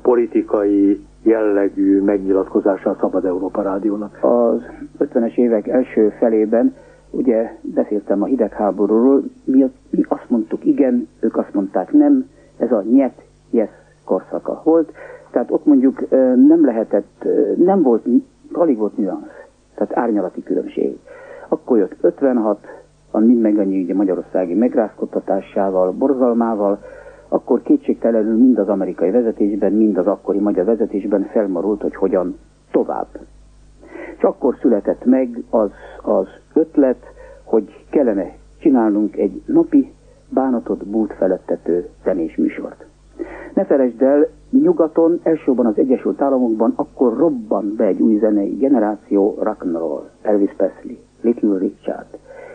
politikai 0.03 1.07
jellegű 1.25 2.01
megnyilatkozása 2.01 2.91
a 2.91 2.97
Szabad 3.01 3.25
Európa 3.25 3.63
Rádiónak. 3.63 4.19
Az 4.21 4.63
50-es 4.99 5.37
évek 5.37 5.69
első 5.69 6.09
felében 6.19 6.75
ugye 7.11 7.59
beszéltem 7.75 8.23
a 8.23 8.27
hidegháborúról, 8.27 9.23
mi, 9.45 9.71
mi 9.91 10.05
azt 10.09 10.31
mondtuk 10.31 10.65
igen, 10.65 11.09
ők 11.21 11.37
azt 11.37 11.55
mondták 11.55 11.93
nem, 11.93 12.31
ez 12.59 12.73
a 12.73 12.83
nyet, 12.83 13.23
yes 13.51 13.69
korszaka 14.05 14.61
volt, 14.65 14.93
tehát 15.31 15.51
ott 15.51 15.65
mondjuk 15.65 16.11
nem 16.49 16.65
lehetett, 16.65 17.27
nem 17.57 17.83
volt, 17.83 18.07
alig 18.53 18.77
volt 18.77 18.97
nüansz, 18.97 19.45
tehát 19.75 19.97
árnyalati 19.97 20.43
különbség. 20.43 20.99
Akkor 21.49 21.79
jött 21.79 21.97
56, 22.01 22.59
a 23.11 23.19
mind 23.19 23.41
meg 23.41 23.59
annyi 23.59 23.83
ugye 23.83 23.95
magyarországi 23.95 24.55
megrázkodtatásával, 24.55 25.93
borzalmával, 25.93 26.79
akkor 27.29 27.63
kétségtelenül 27.63 28.37
mind 28.37 28.59
az 28.59 28.69
amerikai 28.69 29.11
vezetésben, 29.11 29.73
mind 29.73 29.97
az 29.99 30.07
akkori 30.07 30.39
magyar 30.39 30.65
vezetésben 30.65 31.23
felmarult, 31.23 31.83
hogy 31.83 31.95
hogyan 31.95 32.39
tovább. 32.71 33.09
És 34.17 34.23
akkor 34.23 34.57
született 34.61 35.05
meg 35.05 35.43
az, 35.51 35.71
az 36.03 36.27
ötlet, 36.55 37.05
hogy 37.45 37.85
kellene 37.91 38.37
csinálnunk 38.59 39.17
egy 39.17 39.43
napi 39.47 39.93
bánatot 40.29 40.87
bút 40.87 41.13
felettető 41.13 41.89
zenés 42.05 42.37
műsort. 42.37 42.85
Ne 43.55 43.65
felejtsd 43.65 44.03
el, 44.03 44.27
nyugaton, 44.51 45.21
elsősorban 45.23 45.67
az 45.67 45.79
Egyesült 45.79 46.21
Államokban 46.21 46.73
akkor 46.77 47.17
robban 47.17 47.75
be 47.77 47.85
egy 47.85 48.01
új 48.01 48.19
zenei 48.19 48.57
generáció, 48.57 49.39
rock'n'roll, 49.43 50.03
Elvis 50.23 50.53
Presley, 50.57 50.97
Little 51.21 51.59
Richard. 51.59 52.07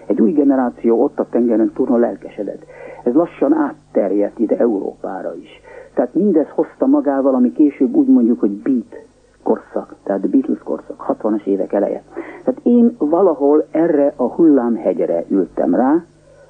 Egy 0.05 0.21
új 0.21 0.31
generáció 0.31 1.03
ott 1.03 1.19
a 1.19 1.27
tengeren 1.29 1.71
túlra 1.73 1.97
lelkesedett. 1.97 2.65
Ez 3.03 3.13
lassan 3.13 3.53
átterjedt 3.53 4.40
ide 4.40 4.57
Európára 4.57 5.35
is. 5.35 5.62
Tehát 5.94 6.14
mindez 6.14 6.48
hozta 6.50 6.85
magával, 6.85 7.35
ami 7.35 7.51
később 7.51 7.94
úgy 7.96 8.07
mondjuk, 8.07 8.40
hogy 8.40 8.51
beat 8.51 9.07
korszak, 9.44 9.96
tehát 10.03 10.29
Beatles 10.29 10.59
korszak, 10.64 11.16
60-as 11.22 11.46
évek 11.46 11.74
eleje. 11.74 12.03
Tehát 12.44 12.59
én 12.64 12.96
valahol 12.98 13.66
erre 13.72 14.14
a 14.16 14.24
hullámhegyre 14.24 15.25
ültem 15.29 15.75
rá, 15.75 16.03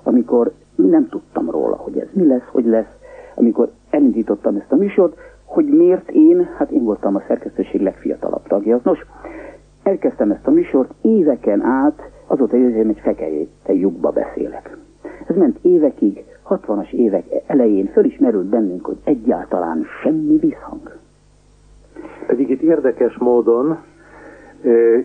amikor 0.03 0.51
nem 0.75 1.09
tudtam 1.09 1.49
róla, 1.49 1.75
hogy 1.75 1.97
ez 1.97 2.07
mi 2.11 2.25
lesz, 2.25 2.47
hogy 2.51 2.65
lesz, 2.65 2.95
amikor 3.35 3.69
elindítottam 3.89 4.55
ezt 4.55 4.71
a 4.71 4.75
műsort, 4.75 5.17
hogy 5.45 5.65
miért 5.65 6.09
én, 6.09 6.47
hát 6.57 6.71
én 6.71 6.83
voltam 6.83 7.15
a 7.15 7.23
szerkesztőség 7.27 7.81
legfiatalabb 7.81 8.47
tagja. 8.47 8.79
Nos, 8.83 9.05
elkezdtem 9.83 10.31
ezt 10.31 10.47
a 10.47 10.51
műsort, 10.51 10.93
éveken 11.01 11.61
át 11.61 12.09
azóta 12.27 12.57
érzem, 12.57 12.85
hogy 12.85 12.99
fekete 12.99 13.73
lyukba 13.73 14.11
beszélek. 14.11 14.77
Ez 15.27 15.35
ment 15.35 15.57
évekig, 15.61 16.23
60-as 16.49 16.91
évek 16.91 17.23
elején 17.47 17.89
fölismerült 17.93 18.45
bennünk, 18.45 18.85
hogy 18.85 18.97
egyáltalán 19.03 19.85
semmi 20.01 20.37
visszhang. 20.37 20.97
Pedig 22.27 22.49
itt 22.49 22.61
érdekes 22.61 23.17
módon 23.17 23.77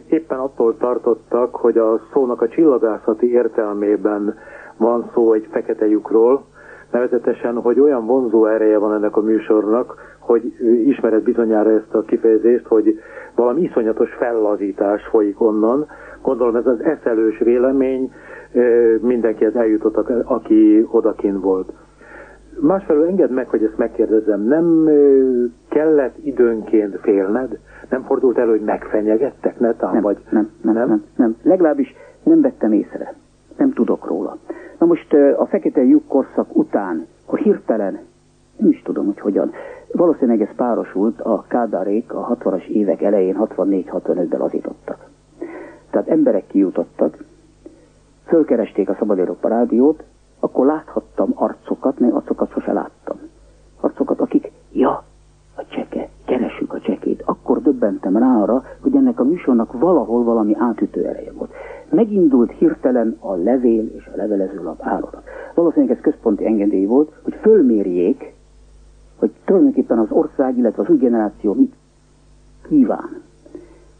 éppen 0.08 0.38
attól 0.38 0.76
tartottak, 0.76 1.54
hogy 1.54 1.78
a 1.78 2.00
szónak 2.12 2.40
a 2.42 2.48
csillagászati 2.48 3.30
értelmében 3.32 4.34
van 4.76 5.10
szó 5.14 5.32
egy 5.32 5.48
fekete 5.50 5.86
lyukról, 5.86 6.44
nevezetesen, 6.90 7.60
hogy 7.60 7.80
olyan 7.80 8.06
vonzó 8.06 8.46
ereje 8.46 8.78
van 8.78 8.94
ennek 8.94 9.16
a 9.16 9.20
műsornak, 9.20 9.94
hogy 10.18 10.44
ismered 10.86 11.22
bizonyára 11.22 11.70
ezt 11.70 11.94
a 11.94 12.00
kifejezést, 12.02 12.66
hogy 12.66 13.00
valami 13.34 13.60
iszonyatos 13.62 14.10
fellazítás 14.18 15.06
folyik 15.06 15.40
onnan. 15.40 15.86
Gondolom 16.22 16.56
ez 16.56 16.66
az 16.66 16.80
eszelős 16.80 17.38
vélemény 17.38 18.12
mindenkihez 19.00 19.54
eljutott, 19.54 19.96
aki 20.24 20.86
odakin 20.90 21.40
volt. 21.40 21.72
Másfelől 22.60 23.06
engedd 23.06 23.30
meg, 23.30 23.48
hogy 23.48 23.62
ezt 23.62 23.78
megkérdezem, 23.78 24.40
nem 24.40 24.88
kellett 25.68 26.16
időnként 26.22 26.98
félned? 27.00 27.58
Nem 27.90 28.02
fordult 28.02 28.38
elő, 28.38 28.50
hogy 28.50 28.64
megfenyegettek 28.64 29.58
netán, 29.58 29.92
nem, 29.92 30.02
vagy 30.02 30.18
nem, 30.30 30.50
nem, 30.62 30.74
nem, 30.74 30.88
nem, 30.88 31.04
nem. 31.16 31.36
Legalábbis 31.42 31.94
nem 32.22 32.40
vettem 32.40 32.72
észre. 32.72 33.14
Nem 33.56 33.72
tudok 33.72 34.06
róla. 34.06 34.36
Na 34.78 34.86
most 34.86 35.12
a 35.36 35.46
fekete 35.46 35.82
lyuk 35.82 36.08
korszak 36.08 36.56
után, 36.56 37.06
hogy 37.24 37.40
hirtelen, 37.40 37.98
nem 38.56 38.70
is 38.70 38.82
tudom, 38.82 39.06
hogy 39.06 39.20
hogyan, 39.20 39.52
valószínűleg 39.92 40.40
ez 40.40 40.54
párosult, 40.56 41.20
a 41.20 41.44
kádárék 41.48 42.12
a 42.12 42.36
60-as 42.36 42.66
évek 42.66 43.02
elején 43.02 43.36
64-65-ben 43.40 44.40
lazítottak. 44.40 45.06
Tehát 45.90 46.08
emberek 46.08 46.46
kijutottak, 46.46 47.16
fölkeresték 48.26 48.88
a 48.88 48.96
Szabad 48.98 49.18
Európa 49.18 49.48
rádiót, 49.48 50.02
akkor 50.40 50.66
láthattam 50.66 51.30
arcokat, 51.34 51.98
mert 51.98 52.12
arcokat 52.14 52.50
sose 52.52 52.72
láttam. 52.72 53.16
Arcokat, 53.80 54.20
akik, 54.20 54.52
ja, 54.72 55.04
a 55.56 55.64
cseke, 55.68 56.08
keresünk 56.24 56.72
a 56.72 56.80
csekét. 56.80 57.22
Akkor 57.24 57.62
döbbentem 57.62 58.16
rá 58.16 58.42
arra, 58.42 58.62
hogy 58.80 58.94
ennek 58.96 59.20
a 59.20 59.24
műsornak 59.24 59.72
valahol 59.72 60.24
valami 60.24 60.54
átütő 60.58 61.06
ereje 61.06 61.32
volt. 61.32 61.52
Megindult 61.90 62.52
hirtelen 62.52 63.16
a 63.20 63.34
levél 63.34 63.86
és 63.86 64.06
a 64.06 64.16
levelezőlap 64.16 64.78
áradat. 64.82 65.22
Valószínűleg 65.54 65.96
ez 65.96 66.02
központi 66.02 66.46
engedély 66.46 66.84
volt, 66.86 67.12
hogy 67.22 67.34
fölmérjék, 67.40 68.34
hogy 69.16 69.32
tulajdonképpen 69.44 69.98
az 69.98 70.10
ország, 70.10 70.58
illetve 70.58 70.82
az 70.82 70.88
új 70.88 70.96
generáció 70.98 71.52
mit 71.54 71.74
kíván. 72.68 73.22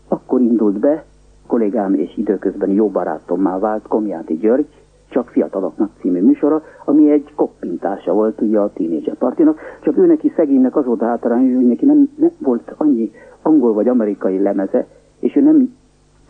Akkor 0.08 0.40
indult 0.40 0.78
be, 0.78 1.04
kollégám 1.46 1.94
és 1.94 2.16
időközben 2.16 2.70
jó 2.70 2.88
barátommá 2.88 3.58
vált 3.58 3.88
Komjáti 3.88 4.36
György, 4.36 4.66
csak 5.08 5.28
fiataloknak 5.28 5.90
című 6.00 6.22
műsora, 6.22 6.62
ami 6.84 7.10
egy 7.10 7.32
koppintása 7.34 8.12
volt 8.12 8.40
ugye 8.40 8.58
a 8.58 8.72
Teenager 8.72 9.14
Partinak, 9.14 9.60
csak 9.80 9.96
ő 9.96 10.06
neki 10.06 10.32
szegénynek 10.36 10.76
az 10.76 10.84
volt 10.84 11.00
hátrány, 11.00 11.54
hogy 11.54 11.66
neki 11.66 11.84
nem, 11.84 12.10
nem 12.16 12.30
volt 12.38 12.74
annyi 12.76 13.10
angol 13.42 13.72
vagy 13.72 13.88
amerikai 13.88 14.42
lemeze, 14.42 14.86
és 15.20 15.36
ő 15.36 15.40
nem 15.40 15.74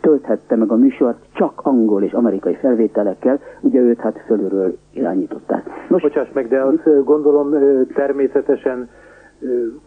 tölthette 0.01 0.55
meg 0.55 0.71
a 0.71 0.75
műsort 0.75 1.17
csak 1.33 1.61
angol 1.63 2.03
és 2.03 2.11
amerikai 2.11 2.53
felvételekkel, 2.53 3.39
ugye 3.61 3.79
őt 3.79 3.99
hát 3.99 4.23
fölülről 4.25 4.77
irányították. 4.93 5.69
Nos, 5.89 6.01
Bocsáss 6.01 6.31
meg, 6.33 6.47
de 6.47 6.61
azt 6.61 7.03
gondolom 7.03 7.53
természetesen 7.93 8.89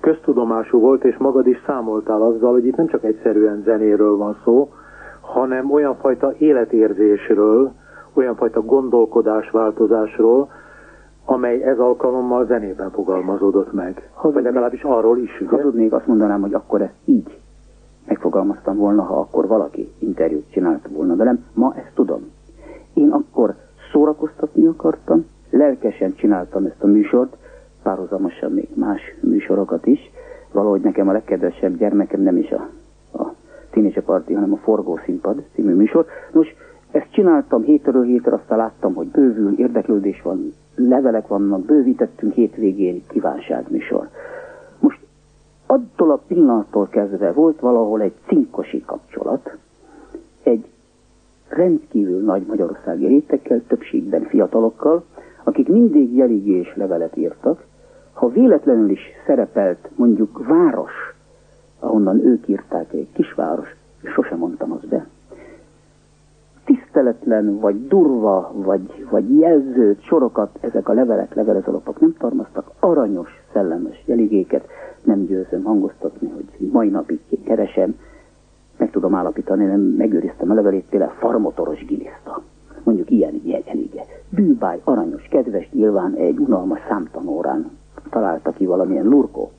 köztudomású 0.01 0.79
volt, 0.79 1.05
és 1.05 1.17
magad 1.17 1.47
is 1.47 1.63
számoltál 1.67 2.23
azzal, 2.23 2.53
hogy 2.53 2.67
itt 2.67 2.77
nem 2.77 2.87
csak 2.87 3.05
egyszerűen 3.05 3.63
zenéről 3.65 4.17
van 4.17 4.37
szó, 4.45 4.69
hanem 5.29 5.73
olyan 5.73 5.97
fajta 5.97 6.35
életérzésről, 6.39 7.73
olyan 8.13 8.35
fajta 8.35 8.63
gondolkodásváltozásról, 8.63 10.51
amely 11.25 11.63
ez 11.63 11.79
alkalommal 11.79 12.47
zenében 12.47 12.91
fogalmazódott 12.91 13.73
meg. 13.73 14.11
Hazudnék, 14.15 14.35
vagy 14.35 14.53
legalábbis 14.53 14.83
arról 14.83 15.19
is. 15.19 15.41
Ugye? 15.41 15.51
Hazudnék, 15.51 15.93
azt 15.93 16.07
mondanám, 16.07 16.41
hogy 16.41 16.55
akkor 16.55 16.83
ez 16.83 16.91
így 17.05 17.39
megfogalmaztam 18.07 18.77
volna, 18.77 19.03
ha 19.03 19.19
akkor 19.21 19.47
valaki 19.47 19.93
interjút 19.99 20.51
csinált 20.51 20.89
volna 20.89 21.17
velem. 21.17 21.45
Ma 21.55 21.75
ezt 21.77 21.95
tudom. 21.95 22.31
Én 22.95 23.11
akkor 23.11 23.55
szórakoztatni 23.93 24.67
akartam, 24.67 25.27
lelkesen 25.51 26.15
csináltam 26.15 26.65
ezt 26.65 26.83
a 26.83 26.87
műsort, 26.87 27.37
párhuzamosan 27.83 28.53
még 28.53 28.69
más 28.75 29.01
műsorokat 29.21 29.87
is. 29.87 30.11
Valahogy 30.53 30.81
nekem 30.81 31.09
a 31.09 31.13
legkedvesebb 31.13 31.77
gyermekem 31.77 32.21
nem 32.21 32.37
is 32.37 32.51
a, 32.51 32.69
Teenage 33.79 34.03
Party, 34.03 34.33
hanem 34.33 34.53
a 34.53 34.57
Forgószínpad 34.57 35.43
című 35.55 35.75
műsor. 35.75 36.07
Nos, 36.33 36.55
ezt 36.91 37.13
csináltam 37.13 37.63
hétről 37.63 38.03
hétre, 38.03 38.35
aztán 38.35 38.59
láttam, 38.59 38.95
hogy 38.95 39.07
bővül, 39.07 39.59
érdeklődés 39.59 40.23
van, 40.23 40.53
levelek 40.75 41.27
vannak, 41.27 41.65
bővítettünk 41.65 42.33
hétvégén 42.33 43.03
kívánságműsor. 43.09 44.09
Most 44.79 45.01
attól 45.67 46.11
a 46.11 46.23
pillanattól 46.27 46.89
kezdve 46.89 47.33
volt 47.33 47.61
valahol 47.61 48.01
egy 48.01 48.15
cinkosi 48.27 48.83
kapcsolat, 48.87 49.57
egy 50.43 50.65
rendkívül 51.49 52.21
nagy 52.21 52.47
magyarországi 52.47 53.07
rétekkel, 53.07 53.63
többségben 53.67 54.23
fiatalokkal, 54.23 55.05
akik 55.45 55.69
mindig 55.69 56.17
jeligés 56.17 56.73
levelet 56.77 57.17
írtak, 57.17 57.65
ha 58.13 58.29
véletlenül 58.29 58.91
is 58.91 59.01
szerepelt 59.27 59.89
mondjuk 59.97 60.47
város, 60.47 60.93
ahonnan 61.79 62.27
ők 62.27 62.49
írták 62.49 62.93
egy 62.93 63.09
kisváros, 63.13 63.77
és 64.03 64.11
sosem 64.11 64.39
mondtam 64.39 64.73
azt 64.73 64.89
be, 64.89 65.07
tiszteletlen, 66.69 67.59
vagy 67.59 67.87
durva, 67.87 68.53
vagy, 68.55 69.07
vagy 69.11 69.39
jelzőt, 69.39 70.03
sorokat 70.03 70.59
ezek 70.61 70.89
a 70.89 70.93
levelek, 70.93 71.35
levelezalapok 71.35 72.01
nem 72.01 72.15
tarmaztak, 72.19 72.71
aranyos, 72.79 73.31
szellemes 73.53 74.03
jeligéket, 74.07 74.69
nem 75.05 75.25
győzöm 75.25 75.63
hangoztatni, 75.63 76.29
hogy 76.29 76.71
mai 76.73 76.89
napig 76.89 77.21
keresem, 77.45 77.95
meg 78.77 78.91
tudom 78.91 79.15
állapítani, 79.15 79.65
nem 79.65 79.81
megőriztem 79.81 80.51
a 80.51 80.55
levelét, 80.55 80.85
például 80.91 81.11
farmotoros 81.11 81.85
giliszta. 81.85 82.43
Mondjuk 82.83 83.11
ilyen 83.11 83.41
jelige. 83.45 84.05
Bűbáj, 84.29 84.81
aranyos, 84.85 85.23
kedves, 85.31 85.69
nyilván 85.73 86.15
egy 86.15 86.39
unalmas 86.39 86.81
számtanórán 86.89 87.71
találta 88.11 88.51
ki 88.51 88.67
valamilyen 88.67 89.07
lurkó. 89.07 89.51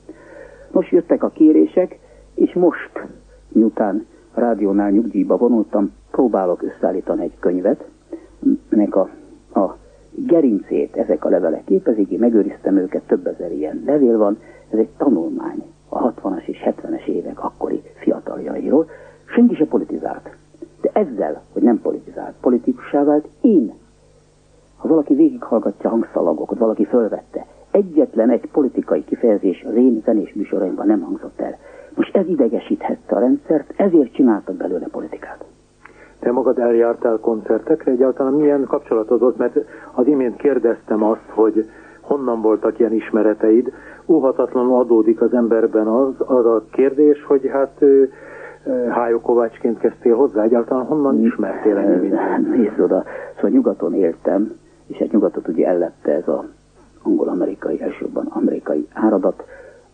Most 0.72 0.90
jöttek 0.90 1.22
a 1.22 1.28
kérések, 1.28 1.98
és 2.40 2.52
most, 2.52 2.90
miután 3.48 4.06
rádiónál 4.34 4.90
nyugdíjba 4.90 5.36
vonultam, 5.36 5.92
próbálok 6.10 6.62
összeállítani 6.62 7.22
egy 7.22 7.38
könyvet, 7.38 7.84
ennek 8.68 8.96
a, 8.96 9.08
a 9.54 9.76
gerincét 10.10 10.96
ezek 10.96 11.24
a 11.24 11.28
levelek 11.28 11.64
képezik, 11.64 12.10
én 12.10 12.18
megőriztem 12.18 12.76
őket, 12.76 13.02
több 13.06 13.26
ezer 13.26 13.52
ilyen 13.52 13.82
levél 13.86 14.18
van, 14.18 14.38
ez 14.70 14.78
egy 14.78 14.88
tanulmány 14.96 15.62
a 15.88 16.12
60-as 16.12 16.46
és 16.46 16.62
70-es 16.64 17.06
évek 17.06 17.44
akkori 17.44 17.82
fiataljairól, 17.94 18.88
senki 19.24 19.54
se 19.54 19.64
politizált. 19.64 20.30
De 20.80 20.90
ezzel, 20.92 21.42
hogy 21.52 21.62
nem 21.62 21.80
politizált, 21.80 22.34
politikussá 22.40 23.04
vált, 23.04 23.28
én, 23.40 23.72
ha 24.76 24.88
valaki 24.88 25.14
végighallgatja 25.14 25.90
hangszalagokat, 25.90 26.58
valaki 26.58 26.84
fölvette, 26.84 27.46
egyetlen 27.70 28.30
egy 28.30 28.48
politikai 28.52 29.04
kifejezés 29.04 29.64
az 29.68 29.74
én 29.74 30.02
zenés 30.04 30.34
műsoraimban 30.34 30.86
nem 30.86 31.00
hangzott 31.00 31.40
el. 31.40 31.58
Most 32.00 32.16
ez 32.16 32.28
idegesíthette 32.28 33.16
a 33.16 33.18
rendszert, 33.18 33.72
ezért 33.76 34.12
csináltak 34.12 34.56
belőle 34.56 34.86
politikát. 34.90 35.44
Te 36.18 36.32
magad 36.32 36.58
eljártál 36.58 37.18
koncertekre, 37.18 37.92
egyáltalán 37.92 38.32
milyen 38.32 38.64
kapcsolatod 38.64 39.20
volt, 39.20 39.36
mert 39.36 39.56
az 39.94 40.06
imént 40.06 40.36
kérdeztem 40.36 41.02
azt, 41.02 41.28
hogy 41.28 41.68
honnan 42.00 42.40
voltak 42.40 42.78
ilyen 42.78 42.92
ismereteid, 42.92 43.72
óhatatlanul 44.06 44.78
adódik 44.78 45.20
az 45.20 45.34
emberben 45.34 45.86
az, 45.86 46.14
az 46.18 46.46
a 46.46 46.64
kérdés, 46.70 47.24
hogy 47.24 47.48
hát 47.52 47.80
Hájó 48.90 49.20
Kovácsként 49.20 49.78
kezdtél 49.78 50.14
hozzá, 50.16 50.42
egyáltalán 50.42 50.84
honnan 50.84 51.24
ismertél 51.24 51.76
ennyi 51.76 52.12
Nézd 52.56 52.80
oda, 52.80 53.04
szóval 53.34 53.50
nyugaton 53.50 53.94
éltem, 53.94 54.52
és 54.86 54.98
egy 54.98 55.12
nyugatot 55.12 55.48
ugye 55.48 55.66
ellepte 55.66 56.12
ez 56.12 56.28
a 56.28 56.44
angol-amerikai, 57.02 57.82
elsőbben 57.82 58.26
amerikai 58.26 58.88
áradat. 58.92 59.44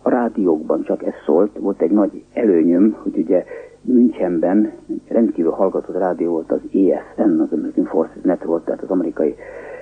A 0.06 0.10
rádiókban 0.10 0.82
csak 0.82 1.02
ez 1.02 1.12
szólt, 1.24 1.58
volt 1.58 1.80
egy 1.80 1.90
nagy 1.90 2.24
előnyöm, 2.32 2.96
hogy 3.02 3.18
ugye 3.18 3.44
Münchenben 3.80 4.72
rendkívül 5.08 5.50
hallgatott 5.50 5.96
rádió 5.98 6.30
volt 6.30 6.52
az 6.52 6.60
ESN, 6.72 7.40
az 7.40 7.52
American 7.52 7.84
Forces 7.84 8.22
Network, 8.22 8.64
tehát 8.64 8.82
az 8.82 8.90
amerikai 8.90 9.34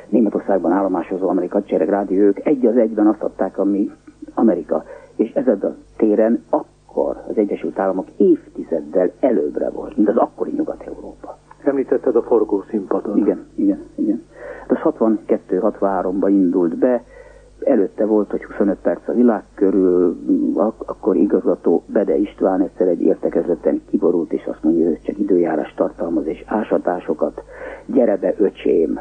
Németországban 0.09 0.73
állomásozó 0.73 1.29
amerikai 1.29 1.61
hadsereg 1.61 1.89
rádió, 1.89 2.19
ők 2.19 2.47
egy 2.47 2.67
az 2.67 2.77
egyben 2.77 3.07
azt 3.07 3.23
adták, 3.23 3.59
ami 3.59 3.91
Amerika. 4.35 4.85
És 5.17 5.33
ezen 5.33 5.61
a 5.61 5.75
téren 5.97 6.45
akkor 6.51 7.23
az 7.29 7.37
Egyesült 7.37 7.79
Államok 7.79 8.07
évtizeddel 8.17 9.11
előbbre 9.21 9.71
volt, 9.71 9.97
mint 9.97 10.09
az 10.09 10.17
akkori 10.17 10.53
Nyugat-Európa. 10.57 11.39
Említetted 11.65 12.17
a 12.17 12.23
forgószínpadon. 12.23 13.19
Igen, 13.19 13.47
igen, 13.55 13.83
igen. 13.95 14.23
Ez 14.69 14.77
62-63-ban 14.83 16.29
indult 16.29 16.77
be, 16.77 17.03
előtte 17.65 18.05
volt, 18.05 18.31
hogy 18.31 18.45
25 18.45 18.77
perc 18.83 19.09
a 19.09 19.13
világ 19.13 19.43
körül, 19.55 20.17
akkor 20.87 21.17
igazgató 21.17 21.83
Bede 21.87 22.17
István 22.17 22.61
egyszer 22.61 22.89
egy 22.89 23.03
értekezleten 23.03 23.83
kiborult, 23.91 24.33
és 24.33 24.45
azt 24.47 24.63
mondja, 24.63 24.85
hogy 24.85 24.95
ez 24.95 25.03
csak 25.03 25.19
időjárás 25.19 25.75
tartalmaz, 25.75 26.27
és 26.27 26.45
ásatásokat, 26.47 27.43
gyere 27.87 28.17
be 28.17 28.35
öcsém, 28.39 29.01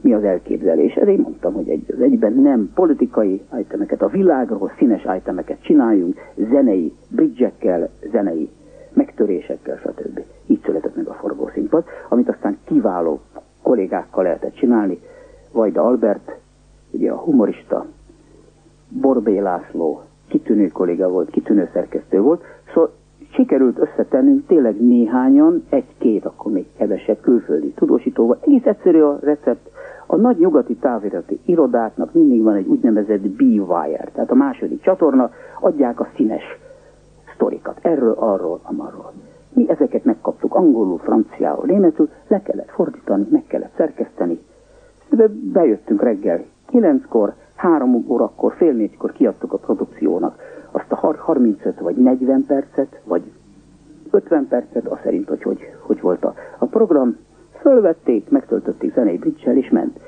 mi 0.00 0.12
az 0.14 0.24
elképzelés. 0.24 0.94
Ezért 0.94 1.16
én 1.16 1.22
mondtam, 1.22 1.52
hogy 1.52 1.68
egy 1.68 1.84
az 1.96 2.00
egyben 2.00 2.32
nem 2.32 2.70
politikai 2.74 3.42
itemeket, 3.58 4.02
a 4.02 4.08
világról 4.08 4.72
színes 4.78 5.06
itemeket 5.16 5.62
csináljunk, 5.62 6.16
zenei, 6.34 6.92
bridgekkel, 7.08 7.88
zenei 8.10 8.50
megtörésekkel, 8.92 9.76
stb. 9.76 10.20
Így 10.46 10.60
született 10.64 10.96
meg 10.96 11.06
a 11.06 11.12
forgószínpad, 11.12 11.84
amit 12.08 12.28
aztán 12.28 12.58
kiváló 12.64 13.20
kollégákkal 13.62 14.22
lehetett 14.22 14.54
csinálni. 14.54 14.98
Vajda 15.52 15.82
Albert, 15.82 16.36
ugye 16.90 17.10
a 17.10 17.16
humorista, 17.16 17.86
Borbé 18.88 19.38
László, 19.38 20.02
kitűnő 20.28 20.68
kolléga 20.68 21.08
volt, 21.08 21.30
kitűnő 21.30 21.70
szerkesztő 21.72 22.20
volt, 22.20 22.42
szóval 22.72 22.90
sikerült 23.32 23.78
összetennünk 23.78 24.46
tényleg 24.46 24.80
néhányan, 24.80 25.64
egy-két, 25.68 26.24
akkor 26.24 26.52
még 26.52 26.66
kevesebb 26.76 27.20
külföldi 27.20 27.68
tudósítóval. 27.68 28.38
Egész 28.40 28.64
egyszerű 28.64 29.00
a 29.00 29.18
recept. 29.20 29.70
A 30.06 30.16
nagy 30.16 30.38
nyugati 30.38 30.74
távirati 30.74 31.40
irodáknak 31.44 32.12
mindig 32.12 32.42
van 32.42 32.54
egy 32.54 32.66
úgynevezett 32.66 33.20
B-wire, 33.20 34.08
tehát 34.12 34.30
a 34.30 34.34
második 34.34 34.82
csatorna, 34.82 35.30
adják 35.60 36.00
a 36.00 36.08
színes 36.16 36.42
sztorikat. 37.34 37.78
Erről, 37.82 38.14
arról, 38.18 38.60
amarról. 38.62 39.12
Mi 39.52 39.70
ezeket 39.70 40.04
megkaptuk 40.04 40.54
angolul, 40.54 40.98
franciául, 40.98 41.66
németül, 41.66 42.08
le 42.28 42.42
kellett 42.42 42.70
fordítani, 42.70 43.26
meg 43.30 43.44
kellett 43.46 43.74
szerkeszteni. 43.76 44.38
Bejöttünk 45.52 46.02
reggel 46.02 46.44
kilenckor, 46.70 47.34
három 47.54 48.04
órakor, 48.08 48.54
fél 48.56 48.72
négykor 48.72 49.12
kiadtuk 49.12 49.52
a 49.52 49.58
produkciónak 49.58 50.38
azt 50.70 50.92
a 50.92 50.96
35 50.96 51.78
vagy 51.80 51.96
40 51.96 52.44
percet, 52.46 53.00
vagy 53.04 53.22
50 54.10 54.48
percet, 54.48 54.86
az 54.86 54.98
szerint, 55.02 55.28
hogy 55.28 55.42
hogy, 55.42 55.60
hogy 55.80 56.00
volt 56.00 56.24
a, 56.24 56.34
a 56.58 56.66
program. 56.66 57.16
Fölvették, 57.60 58.30
megtöltötték 58.30 58.94
zenei 58.94 59.18
bridge 59.18 59.54
és 59.54 59.70
ment. 59.70 60.00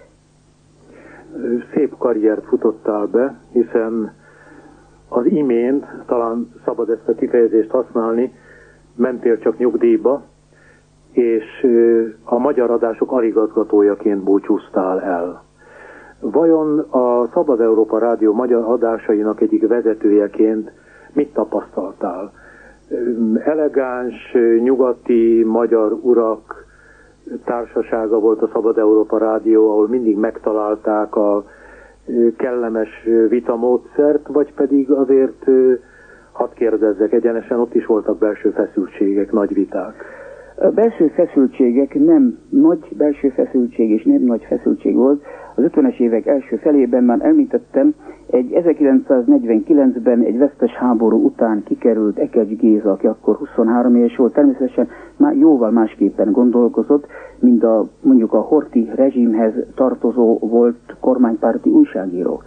Szép 1.74 1.96
karriert 1.98 2.44
futottál 2.44 3.06
be, 3.06 3.40
hiszen 3.52 4.12
az 5.08 5.26
imént, 5.26 5.86
talán 6.06 6.52
szabad 6.64 6.90
ezt 6.90 7.08
a 7.08 7.14
kifejezést 7.14 7.70
használni, 7.70 8.32
mentél 8.96 9.38
csak 9.38 9.58
nyugdíjba, 9.58 10.22
és 11.12 11.66
a 12.24 12.38
magyar 12.38 12.70
adások 12.70 13.12
aligazgatójaként 13.12 14.22
búcsúztál 14.22 15.00
el. 15.00 15.42
Vajon 16.20 16.78
a 16.78 17.26
Szabad 17.32 17.60
Európa 17.60 17.98
Rádió 17.98 18.32
magyar 18.32 18.62
adásainak 18.64 19.40
egyik 19.40 19.66
vezetőjeként 19.68 20.70
mit 21.12 21.32
tapasztaltál? 21.32 22.32
Elegáns, 23.44 24.34
nyugati, 24.62 25.44
magyar 25.46 25.92
urak 25.92 26.64
társasága 27.44 28.18
volt 28.20 28.42
a 28.42 28.50
Szabad 28.52 28.78
Európa 28.78 29.18
Rádió, 29.18 29.70
ahol 29.70 29.88
mindig 29.88 30.16
megtalálták 30.16 31.16
a 31.16 31.44
kellemes 32.36 32.88
vitamódszert, 33.28 34.26
vagy 34.28 34.54
pedig 34.54 34.90
azért, 34.90 35.44
hadd 36.32 36.48
kérdezzek 36.54 37.12
egyenesen, 37.12 37.60
ott 37.60 37.74
is 37.74 37.86
voltak 37.86 38.18
belső 38.18 38.50
feszültségek, 38.50 39.32
nagy 39.32 39.54
viták. 39.54 40.04
A 40.56 40.68
belső 40.70 41.08
feszültségek 41.08 41.94
nem 41.94 42.38
nagy 42.48 42.88
belső 42.96 43.28
feszültség 43.28 43.90
és 43.90 44.02
nem 44.04 44.22
nagy 44.22 44.44
feszültség 44.48 44.94
volt, 44.94 45.22
az 45.54 45.64
50-es 45.66 45.98
évek 45.98 46.26
első 46.26 46.56
felében 46.56 47.04
már 47.04 47.18
említettem, 47.22 47.94
egy 48.30 48.50
1949-ben 48.54 50.20
egy 50.20 50.38
vesztes 50.38 50.70
háború 50.70 51.24
után 51.24 51.62
kikerült 51.62 52.18
Ekegy 52.18 52.56
Géza, 52.56 52.90
aki 52.90 53.06
akkor 53.06 53.36
23 53.36 53.96
éves 53.96 54.16
volt, 54.16 54.32
természetesen 54.32 54.88
már 55.16 55.36
jóval 55.36 55.70
másképpen 55.70 56.32
gondolkozott, 56.32 57.06
mint 57.38 57.62
a 57.64 57.88
mondjuk 58.02 58.32
a 58.32 58.40
Horti 58.40 58.90
rezsimhez 58.94 59.52
tartozó 59.74 60.38
volt 60.38 60.96
kormánypárti 61.00 61.70
újságíró. 61.70 62.42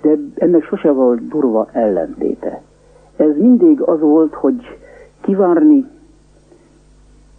De 0.00 0.16
ennek 0.34 0.64
sose 0.64 0.90
volt 0.90 1.28
durva 1.28 1.68
ellentéte. 1.72 2.62
Ez 3.16 3.36
mindig 3.36 3.80
az 3.80 4.00
volt, 4.00 4.34
hogy 4.34 4.78
kivárni. 5.20 5.86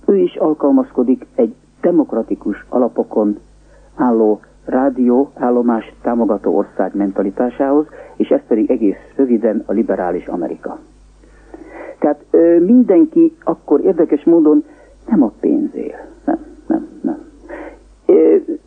Ő 0.05 0.17
is 0.17 0.35
alkalmazkodik 0.35 1.25
egy 1.35 1.55
demokratikus 1.81 2.65
alapokon 2.69 3.37
álló 3.95 4.39
rádió 4.65 5.31
állomás 5.33 5.93
támogató 6.01 6.57
ország 6.57 6.95
mentalitásához, 6.95 7.85
és 8.15 8.27
ez 8.29 8.41
pedig 8.47 8.71
egész 8.71 8.97
röviden 9.15 9.63
a 9.65 9.71
liberális 9.71 10.27
Amerika. 10.27 10.79
Tehát 11.99 12.25
ö, 12.29 12.59
mindenki 12.59 13.35
akkor 13.43 13.81
érdekes 13.81 14.23
módon 14.23 14.63
nem 15.07 15.23
a 15.23 15.31
pénzért, 15.39 16.07
nem, 16.25 16.39
nem, 16.67 16.87
nem. 17.01 17.25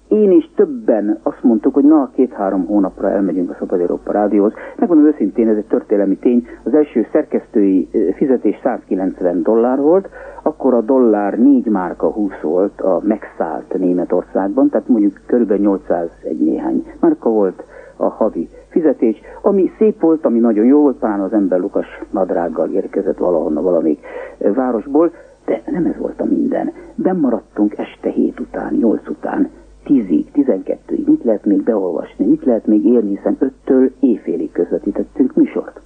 Én 0.09 0.31
is 0.31 0.51
többen 0.55 1.19
azt 1.23 1.43
mondtuk, 1.43 1.75
hogy 1.75 1.85
na, 1.85 2.11
két-három 2.15 2.67
hónapra 2.67 3.11
elmegyünk 3.11 3.51
a 3.51 3.57
Szabad 3.59 3.81
Európa 3.81 4.13
Rádióhoz. 4.13 4.53
Megmondom 4.77 5.07
őszintén, 5.07 5.49
ez 5.49 5.57
egy 5.57 5.67
történelmi 5.67 6.17
tény. 6.17 6.47
Az 6.65 6.75
első 6.75 7.07
szerkesztői 7.13 7.89
fizetés 8.17 8.61
190 8.63 9.43
dollár 9.43 9.81
volt, 9.81 10.09
akkor 10.43 10.75
a 10.75 10.81
dollár 10.81 11.39
4 11.39 11.67
márka 11.67 12.11
20 12.11 12.33
volt 12.43 12.81
a 12.81 13.01
megszállt 13.05 13.79
Németországban, 13.79 14.69
tehát 14.69 14.89
mondjuk 14.89 15.21
körülbelül 15.27 15.65
801 15.65 16.41
néhány 16.41 16.85
márka 17.01 17.31
volt 17.31 17.63
a 17.97 18.09
havi 18.09 18.49
fizetés, 18.69 19.21
ami 19.43 19.71
szép 19.79 20.01
volt, 20.01 20.25
ami 20.25 20.39
nagyon 20.39 20.65
jó 20.65 20.81
volt, 20.81 20.99
talán 20.99 21.21
az 21.21 21.33
ember 21.33 21.59
Lukas 21.61 21.87
nadrággal 22.11 22.69
érkezett 22.69 23.19
valahonnan 23.19 23.63
valamelyik 23.63 24.01
városból, 24.39 25.13
de 25.47 25.63
nem 25.67 25.87
ez 25.87 25.97
volt 25.97 26.21
a 26.21 26.25
minden. 26.25 26.73
Bemaradtunk 26.95 27.79
este 27.79 28.11
hét 28.11 28.41
után, 28.41 28.75
nyolc 28.75 29.09
után, 29.09 29.51
tízig, 29.85 30.31
tizenkettőig, 30.31 31.09
mit 31.09 31.25
lehet 31.25 31.45
még 31.45 31.63
beolvasni, 31.63 32.27
mit 32.27 32.45
lehet 32.45 32.67
még 32.67 32.85
érni, 32.85 33.17
hiszen 33.17 33.37
öttől 33.39 33.93
éjfélig 34.01 34.53
közvetítettünk 34.53 35.35
műsort. 35.35 35.81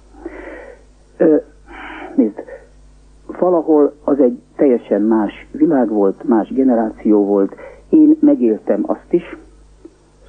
Ö, 1.17 1.35
nézd, 2.15 2.43
valahol 3.39 3.93
az 4.03 4.19
egy 4.19 4.39
teljesen 4.55 5.01
más 5.01 5.47
világ 5.51 5.89
volt, 5.89 6.23
más 6.23 6.49
generáció 6.53 7.25
volt. 7.25 7.55
Én 7.89 8.17
megéltem 8.19 8.83
azt 8.85 9.13
is, 9.13 9.37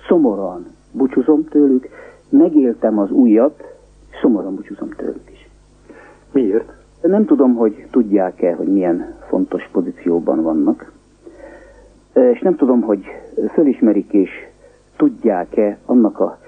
szomorúan 0.09 0.67
búcsúzom 0.93 1.45
tőlük, 1.45 1.89
megéltem 2.29 2.99
az 2.99 3.11
újat, 3.11 3.65
szomorúan 4.21 4.55
búcsúzom 4.55 4.91
tőlük 4.91 5.31
is. 5.31 5.49
Miért? 6.33 6.82
Nem 7.03 7.25
tudom, 7.25 7.55
hogy 7.55 7.87
tudják-e, 7.91 8.55
hogy 8.55 8.67
milyen 8.67 9.15
fontos 9.29 9.69
pozícióban 9.73 10.43
vannak, 10.43 10.93
és 12.13 12.41
nem 12.41 12.57
tudom, 12.57 12.81
hogy 12.81 13.05
fölismerik 13.53 14.13
és 14.13 14.31
tudják-e 14.97 15.79
annak 15.87 16.21
a 16.21 16.39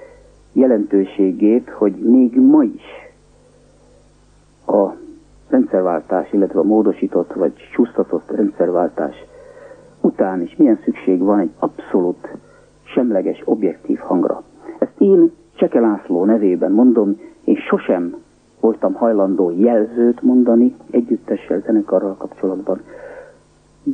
jelentőségét, 0.52 1.70
hogy 1.70 1.92
még 1.92 2.40
ma 2.40 2.62
is 2.62 2.82
a 4.66 4.90
rendszerváltás, 5.48 6.32
illetve 6.32 6.58
a 6.58 6.62
módosított 6.62 7.32
vagy 7.32 7.52
csúsztatott 7.72 8.30
rendszerváltás 8.30 9.14
után 10.00 10.42
is 10.42 10.56
milyen 10.56 10.78
szükség 10.84 11.18
van 11.20 11.38
egy 11.38 11.50
abszolút 11.58 12.28
semleges, 12.82 13.42
objektív 13.44 13.98
hangra. 13.98 14.42
Ezt 14.78 14.94
én 14.98 15.32
Cseke 15.54 15.80
László 15.80 16.24
nevében 16.24 16.72
mondom, 16.72 17.20
és 17.44 17.60
sosem 17.60 18.16
voltam 18.64 18.94
hajlandó 18.94 19.52
jelzőt 19.56 20.22
mondani 20.22 20.74
együttessel, 20.90 21.62
zenekarral 21.66 22.14
kapcsolatban. 22.18 22.80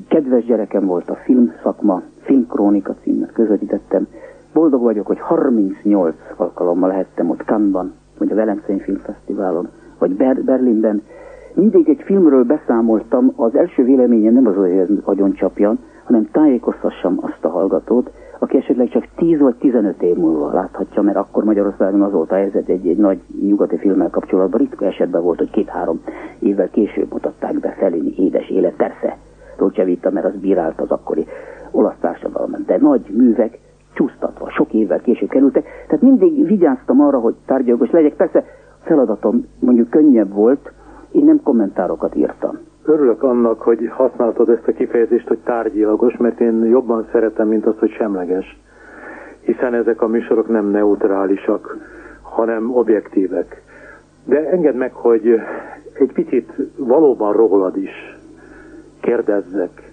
Kedves 0.09 0.45
gyerekem 0.45 0.87
volt 0.87 1.11
a 1.11 1.15
filmszakma, 1.15 2.03
filmkrónika 2.21 2.95
címmel 3.03 3.31
közvetítettem. 3.33 4.07
Boldog 4.53 4.83
vagyok, 4.83 5.07
hogy 5.07 5.21
38 5.21 6.15
alkalommal 6.37 6.89
lehettem 6.89 7.31
ott 7.31 7.43
Cannes-ban, 7.47 7.93
vagy 8.19 8.31
a 8.31 8.35
Velencei 8.35 8.81
Filmfesztiválon, 8.81 9.69
vagy 9.99 10.17
Ber 10.17 10.43
Berlinben. 10.43 11.03
Mindig 11.55 11.89
egy 11.89 12.03
filmről 12.03 12.45
beszámoltam, 12.45 13.33
az 13.37 13.55
első 13.55 13.85
véleményem 13.85 14.33
nem 14.33 14.47
az, 14.47 14.55
hogy 14.55 15.01
agyon 15.05 15.33
csapjan, 15.33 15.79
hanem 16.05 16.31
tájékoztassam 16.31 17.19
azt 17.21 17.45
a 17.45 17.49
hallgatót, 17.49 18.11
aki 18.43 18.57
esetleg 18.57 18.89
csak 18.89 19.07
10 19.17 19.41
vagy 19.41 19.55
15 19.55 20.03
év 20.03 20.17
múlva 20.17 20.53
láthatja, 20.53 21.03
mert 21.03 21.17
akkor 21.17 21.45
Magyarországon 21.45 22.03
az 22.03 22.13
volt 22.13 22.33
a 22.33 22.35
helyzet 22.35 22.69
egy, 22.69 22.87
egy 22.87 22.97
nagy 22.97 23.21
nyugati 23.41 23.77
filmmel 23.77 24.11
kapcsolatban, 24.11 24.61
ritka 24.61 24.87
esetben 24.87 25.23
volt, 25.23 25.39
hogy 25.39 25.51
két-három 25.51 26.01
évvel 26.39 26.71
később 26.71 27.13
mutatták 27.13 27.61
be 27.61 27.75
Fellini 27.79 28.15
édes 28.17 28.49
élet, 28.49 28.75
persze, 28.75 29.17
Dolce 29.57 29.85
Vita, 29.85 30.11
mert 30.11 30.27
az 30.27 30.41
bírált 30.41 30.81
az 30.81 30.91
akkori 30.91 31.27
olasz 31.71 31.99
társadalmat, 32.01 32.65
de 32.65 32.77
nagy 32.81 33.07
művek 33.11 33.59
csúsztatva, 33.95 34.51
sok 34.51 34.73
évvel 34.73 35.01
később 35.01 35.29
kerültek, 35.29 35.65
tehát 35.87 36.03
mindig 36.03 36.47
vigyáztam 36.47 37.01
arra, 37.01 37.19
hogy 37.19 37.35
tárgyalagos 37.47 37.91
legyek, 37.91 38.15
persze 38.15 38.45
feladatom 38.83 39.47
mondjuk 39.59 39.91
könnyebb 39.91 40.33
volt, 40.33 40.73
én 41.11 41.25
nem 41.25 41.41
kommentárokat 41.43 42.15
írtam 42.15 42.50
Örülök 42.91 43.23
annak, 43.23 43.63
hogy 43.63 43.89
használtad 43.93 44.49
ezt 44.49 44.69
a 44.69 44.73
kifejezést, 44.73 45.29
hogy 45.29 45.39
tárgyilagos, 45.39 46.17
mert 46.17 46.41
én 46.41 46.65
jobban 46.65 47.07
szeretem, 47.13 47.49
mint 47.49 47.67
azt, 47.67 47.79
hogy 47.79 47.91
semleges. 47.91 48.59
Hiszen 49.41 49.75
ezek 49.75 50.03
a 50.03 50.07
műsorok 50.07 50.49
nem 50.49 50.67
neutrálisak, 50.71 51.77
hanem 52.23 52.77
objektívek. 52.77 53.63
De 54.25 54.51
engedd 54.51 54.75
meg, 54.75 54.93
hogy 54.93 55.41
egy 55.93 56.13
picit 56.13 56.53
valóban 56.77 57.33
rólad 57.33 57.77
is 57.77 58.19
kérdezzek. 59.01 59.93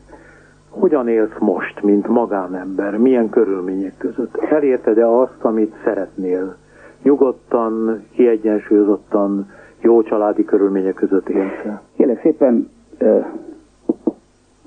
Hogyan 0.70 1.08
élsz 1.08 1.38
most, 1.40 1.84
mint 1.84 2.08
magánember? 2.08 2.98
Milyen 2.98 3.30
körülmények 3.30 3.98
között? 3.98 4.38
Elérted-e 4.38 5.08
azt, 5.08 5.42
amit 5.44 5.76
szeretnél? 5.84 6.56
Nyugodtan, 7.04 8.04
kiegyensúlyozottan, 8.12 9.52
jó 9.82 10.02
családi 10.04 10.46
körülmények 10.46 10.94
között 10.94 11.30
élsz 11.30 11.66
Kérlek 11.96 12.22
szépen, 12.22 12.76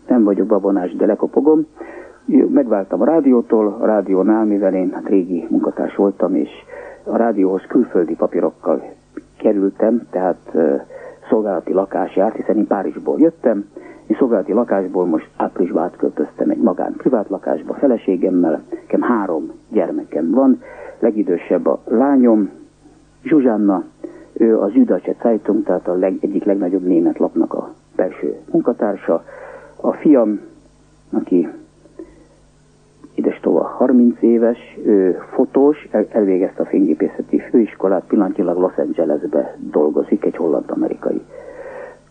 nem 0.09 0.25
vagyok 0.25 0.47
babonás, 0.47 0.97
de 0.97 1.07
lekopogom. 1.07 1.67
Megváltam 2.49 3.01
a 3.01 3.05
rádiótól, 3.05 3.77
a 3.81 3.87
rádiónál, 3.87 4.45
mivel 4.45 4.75
én 4.75 4.91
hát 4.93 5.09
régi 5.09 5.47
munkatárs 5.51 5.97
voltam, 5.97 6.35
és 6.35 6.51
a 7.05 7.17
rádióhoz 7.17 7.63
külföldi 7.69 8.15
papírokkal 8.15 8.83
kerültem, 9.39 10.07
tehát 10.11 10.57
szolgálati 11.29 11.73
lakás 11.73 12.17
járt, 12.17 12.37
hiszen 12.37 12.57
én 12.57 12.67
Párizsból 12.67 13.21
jöttem, 13.21 13.69
én 14.07 14.17
szolgálati 14.19 14.53
lakásból 14.53 15.07
most 15.07 15.29
áprilisban 15.37 15.83
átköltöztem 15.83 16.51
egy 16.51 16.61
magán 16.61 16.93
privát 16.97 17.29
lakásba 17.29 17.75
feleségemmel, 17.75 18.63
nekem 18.71 19.01
három 19.01 19.53
gyermekem 19.69 20.31
van, 20.31 20.63
legidősebb 20.99 21.67
a 21.67 21.81
lányom, 21.85 22.51
Zsuzsanna, 23.23 23.85
ő 24.33 24.59
az 24.59 24.73
Süddeutsche 24.73 25.15
Zeitung, 25.23 25.65
tehát 25.65 25.89
a 25.89 25.95
leg, 25.95 26.19
egyik 26.21 26.45
legnagyobb 26.45 26.83
német 26.83 27.19
lapnak 27.19 27.55
a 27.55 27.75
belső 28.01 28.37
munkatársa. 28.51 29.25
A 29.81 29.93
fiam, 29.93 30.41
aki 31.13 31.49
tova 33.41 33.63
30 33.63 34.23
éves, 34.23 34.59
ő 34.85 35.19
fotós, 35.33 35.89
el, 35.91 36.07
elvégezte 36.11 36.63
a 36.63 36.67
fénygépészeti 36.67 37.39
főiskolát, 37.39 38.05
pillanatilag 38.07 38.59
Los 38.59 38.77
Angelesbe 38.77 39.57
dolgozik, 39.59 40.25
egy 40.25 40.37
holland-amerikai 40.37 41.21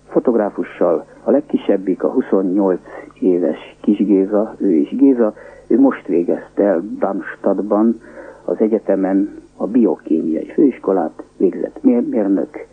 fotográfussal. 0.08 1.06
A 1.23 1.32
legkisebbik 1.32 2.04
a 2.04 2.10
28 2.10 2.80
éves 3.19 3.78
kis 3.82 3.97
Géza, 3.97 4.56
ő 4.58 4.71
is 4.71 4.89
Géza, 4.89 5.34
ő 5.67 5.80
most 5.80 6.08
végezte 6.08 6.63
el 6.63 6.84
Darmstadtban, 6.99 8.02
az 8.45 8.56
egyetemen 8.60 9.41
a 9.58 9.67
biokémiai 9.67 10.45
főiskolát, 10.45 11.23
végzett 11.38 11.84
mérnök, 11.84 12.67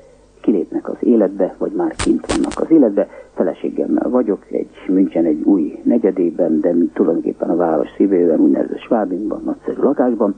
kilépnek 0.47 0.89
az 0.89 0.97
életbe, 1.01 1.55
vagy 1.59 1.73
már 1.73 1.95
kint 1.95 2.33
vannak 2.33 2.61
az 2.61 2.71
életbe. 2.71 3.09
Feleségemmel 3.35 4.11
vagyok, 4.11 4.47
egy 4.51 4.69
München 4.89 5.25
egy 5.25 5.43
új 5.43 5.79
negyedében, 5.83 6.61
de 6.61 6.75
mi 6.75 6.91
tulajdonképpen 6.95 7.51
a 7.51 7.57
város 7.57 7.89
szívében, 7.97 8.41
úgynevezett 8.41 8.79
Schwabingban, 8.79 9.43
nagyszerű 9.45 9.83
lakásban, 9.83 10.35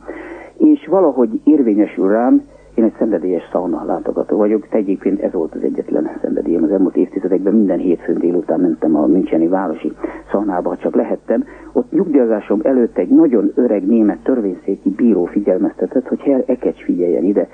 és 0.57 0.87
valahogy 0.87 1.41
érvényesül 1.45 2.09
rám, 2.09 2.43
én 2.75 2.85
egy 2.85 2.95
szenvedélyes 2.99 3.49
szauna 3.53 3.85
látogató 3.85 4.37
vagyok, 4.37 4.67
egyébként 4.71 5.21
ez 5.21 5.33
volt 5.33 5.55
az 5.55 5.63
egyetlen 5.63 6.11
szenvedélyem 6.23 6.63
az 6.63 6.71
elmúlt 6.71 6.97
évtizedekben. 6.97 7.55
Minden 7.55 7.79
hétfőn 7.79 8.19
délután 8.19 8.61
mentem 8.61 8.97
a 8.97 9.07
Müncheni 9.07 9.49
városi 9.49 9.93
szaunába, 10.31 10.77
csak 10.77 10.95
lehettem. 10.95 11.45
Ott 11.73 11.93
nyugdíjazásom 11.93 12.61
előtt 12.63 12.99
egy 12.99 13.09
nagyon 13.09 13.53
öreg 13.55 13.87
német 13.87 14.19
törvényszéki 14.23 14.91
bíró 14.97 15.25
figyelmeztetett, 15.25 16.07
hogy 16.07 16.21
Herr 16.21 16.43
Ekecs 16.47 16.85
figyeljen 16.85 17.25
ide 17.25 17.49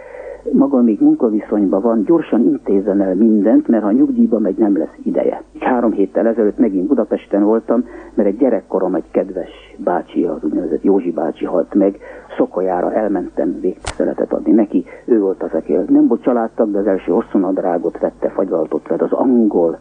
maga 0.53 0.83
még 0.83 1.01
munkaviszonyban 1.01 1.81
van, 1.81 2.05
gyorsan 2.05 2.41
intézen 2.41 3.01
el 3.01 3.15
mindent, 3.15 3.69
mert 3.69 3.83
ha 3.83 3.91
nyugdíjba 3.91 4.39
megy, 4.39 4.57
nem 4.57 4.77
lesz 4.77 4.99
ideje. 5.03 5.43
Három 5.59 5.93
héttel 5.93 6.27
ezelőtt 6.27 6.59
megint 6.59 6.87
Budapesten 6.87 7.45
voltam, 7.45 7.85
mert 8.15 8.29
egy 8.29 8.37
gyerekkorom 8.37 8.95
egy 8.95 9.11
kedves 9.11 9.51
bácsi, 9.77 10.25
az 10.25 10.45
úgynevezett 10.45 10.83
Józsi 10.83 11.11
bácsi 11.11 11.45
halt 11.45 11.75
meg, 11.75 11.99
Szokolyára 12.37 12.93
elmentem 12.93 13.61
végtiszteletet 13.61 14.33
adni 14.33 14.53
neki, 14.53 14.85
ő 15.05 15.21
volt 15.21 15.43
az, 15.43 15.53
aki 15.53 15.73
nem 15.73 16.07
volt 16.07 16.23
családtag, 16.23 16.71
de 16.71 16.79
az 16.79 16.87
első 16.87 17.15
oszonadrágot 17.15 17.99
vette, 17.99 18.29
fagylaltot 18.29 18.89
vett 18.89 19.03
az 19.03 19.13
angol 19.13 19.79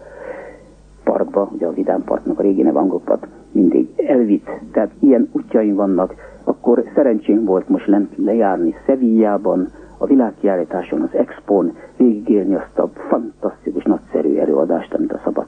parkba, 1.04 1.50
ugye 1.54 1.66
a 1.66 1.74
Vidám 1.74 2.04
Parknak 2.04 2.40
a 2.40 2.42
régi 2.42 2.62
neve 2.62 2.82
mindig 3.52 3.88
elvitt. 4.08 4.50
Tehát 4.72 4.92
ilyen 5.00 5.30
útjaim 5.32 5.76
vannak, 5.76 6.14
akkor 6.44 6.84
szerencsém 6.96 7.46
volt 7.46 7.70
most 7.70 7.88
lent 7.88 8.12
lejárni 8.18 8.76
Szevijában, 8.86 9.68
a 10.04 10.08
világkiállításon, 10.08 11.02
az 11.02 11.14
Expon 11.14 11.78
végigélni 11.98 12.56
azt 12.56 12.80
a 12.80 12.90
fantasztikus, 13.10 13.84
nagyszerű 13.84 14.38
előadást, 14.38 14.94
amit 14.94 15.12
a 15.12 15.22
Szabad 15.24 15.48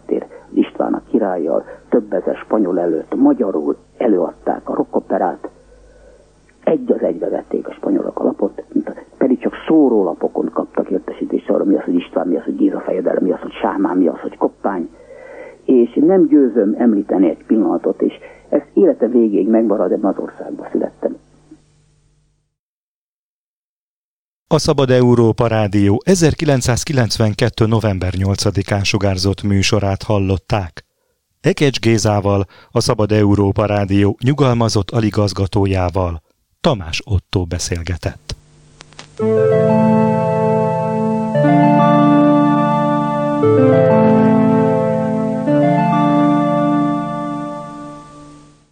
királlyal 1.10 1.64
több 1.90 2.14
ezer 2.14 2.36
spanyol 2.36 2.80
előtt 2.80 3.16
magyarul 3.16 3.76
előadták 3.98 4.70
a 4.70 4.76
rockoperát, 4.76 5.50
egy 6.64 6.92
az 6.92 7.02
egybe 7.02 7.30
vették 7.30 7.68
a 7.68 7.72
spanyolok 7.72 8.20
alapot, 8.20 8.64
mint 8.74 8.90
a, 8.90 8.94
pedig 9.18 9.40
csak 9.40 9.54
szórólapokon 9.68 10.50
kaptak 10.54 10.90
értesítést 10.90 11.50
arra, 11.50 11.64
mi 11.64 11.76
az, 11.76 11.84
hogy 11.84 11.96
István, 11.96 12.28
mi 12.28 12.36
az, 12.36 12.44
hogy 12.44 12.56
Géza 12.56 12.80
fejedelem, 12.80 13.24
mi 13.24 13.32
az, 13.32 13.40
hogy 13.40 13.54
Sámán, 13.62 13.98
mi 13.98 14.08
az, 14.08 14.20
hogy 14.20 14.38
Koppány. 14.38 14.90
És 15.66 16.00
nem 16.02 16.28
győzöm 16.28 16.76
említeni 16.78 17.30
egy 17.30 17.46
pillanatot, 17.46 18.02
és 18.02 18.14
ez 18.50 18.62
élete 18.74 19.08
végéig 19.08 19.50
megmarad, 19.50 19.92
ebben 19.92 20.12
az 20.12 20.24
országban 20.24 20.68
születtem. 20.72 21.05
A 24.48 24.58
Szabad 24.58 24.90
Európa 24.92 25.48
Rádió 25.48 26.02
1992. 26.06 27.66
november 27.66 28.14
8-án 28.18 28.84
sugárzott 28.84 29.42
műsorát 29.44 30.04
hallották. 30.04 30.86
Ekecs 31.42 31.80
Gézával, 31.80 32.46
a 32.70 32.80
Szabad 32.80 33.12
Európa 33.12 33.66
Rádió 33.66 34.18
nyugalmazott 34.24 34.92
aligazgatójával, 34.92 36.22
Tamás 36.62 37.02
Otto 37.06 37.46
beszélgetett. 37.46 38.36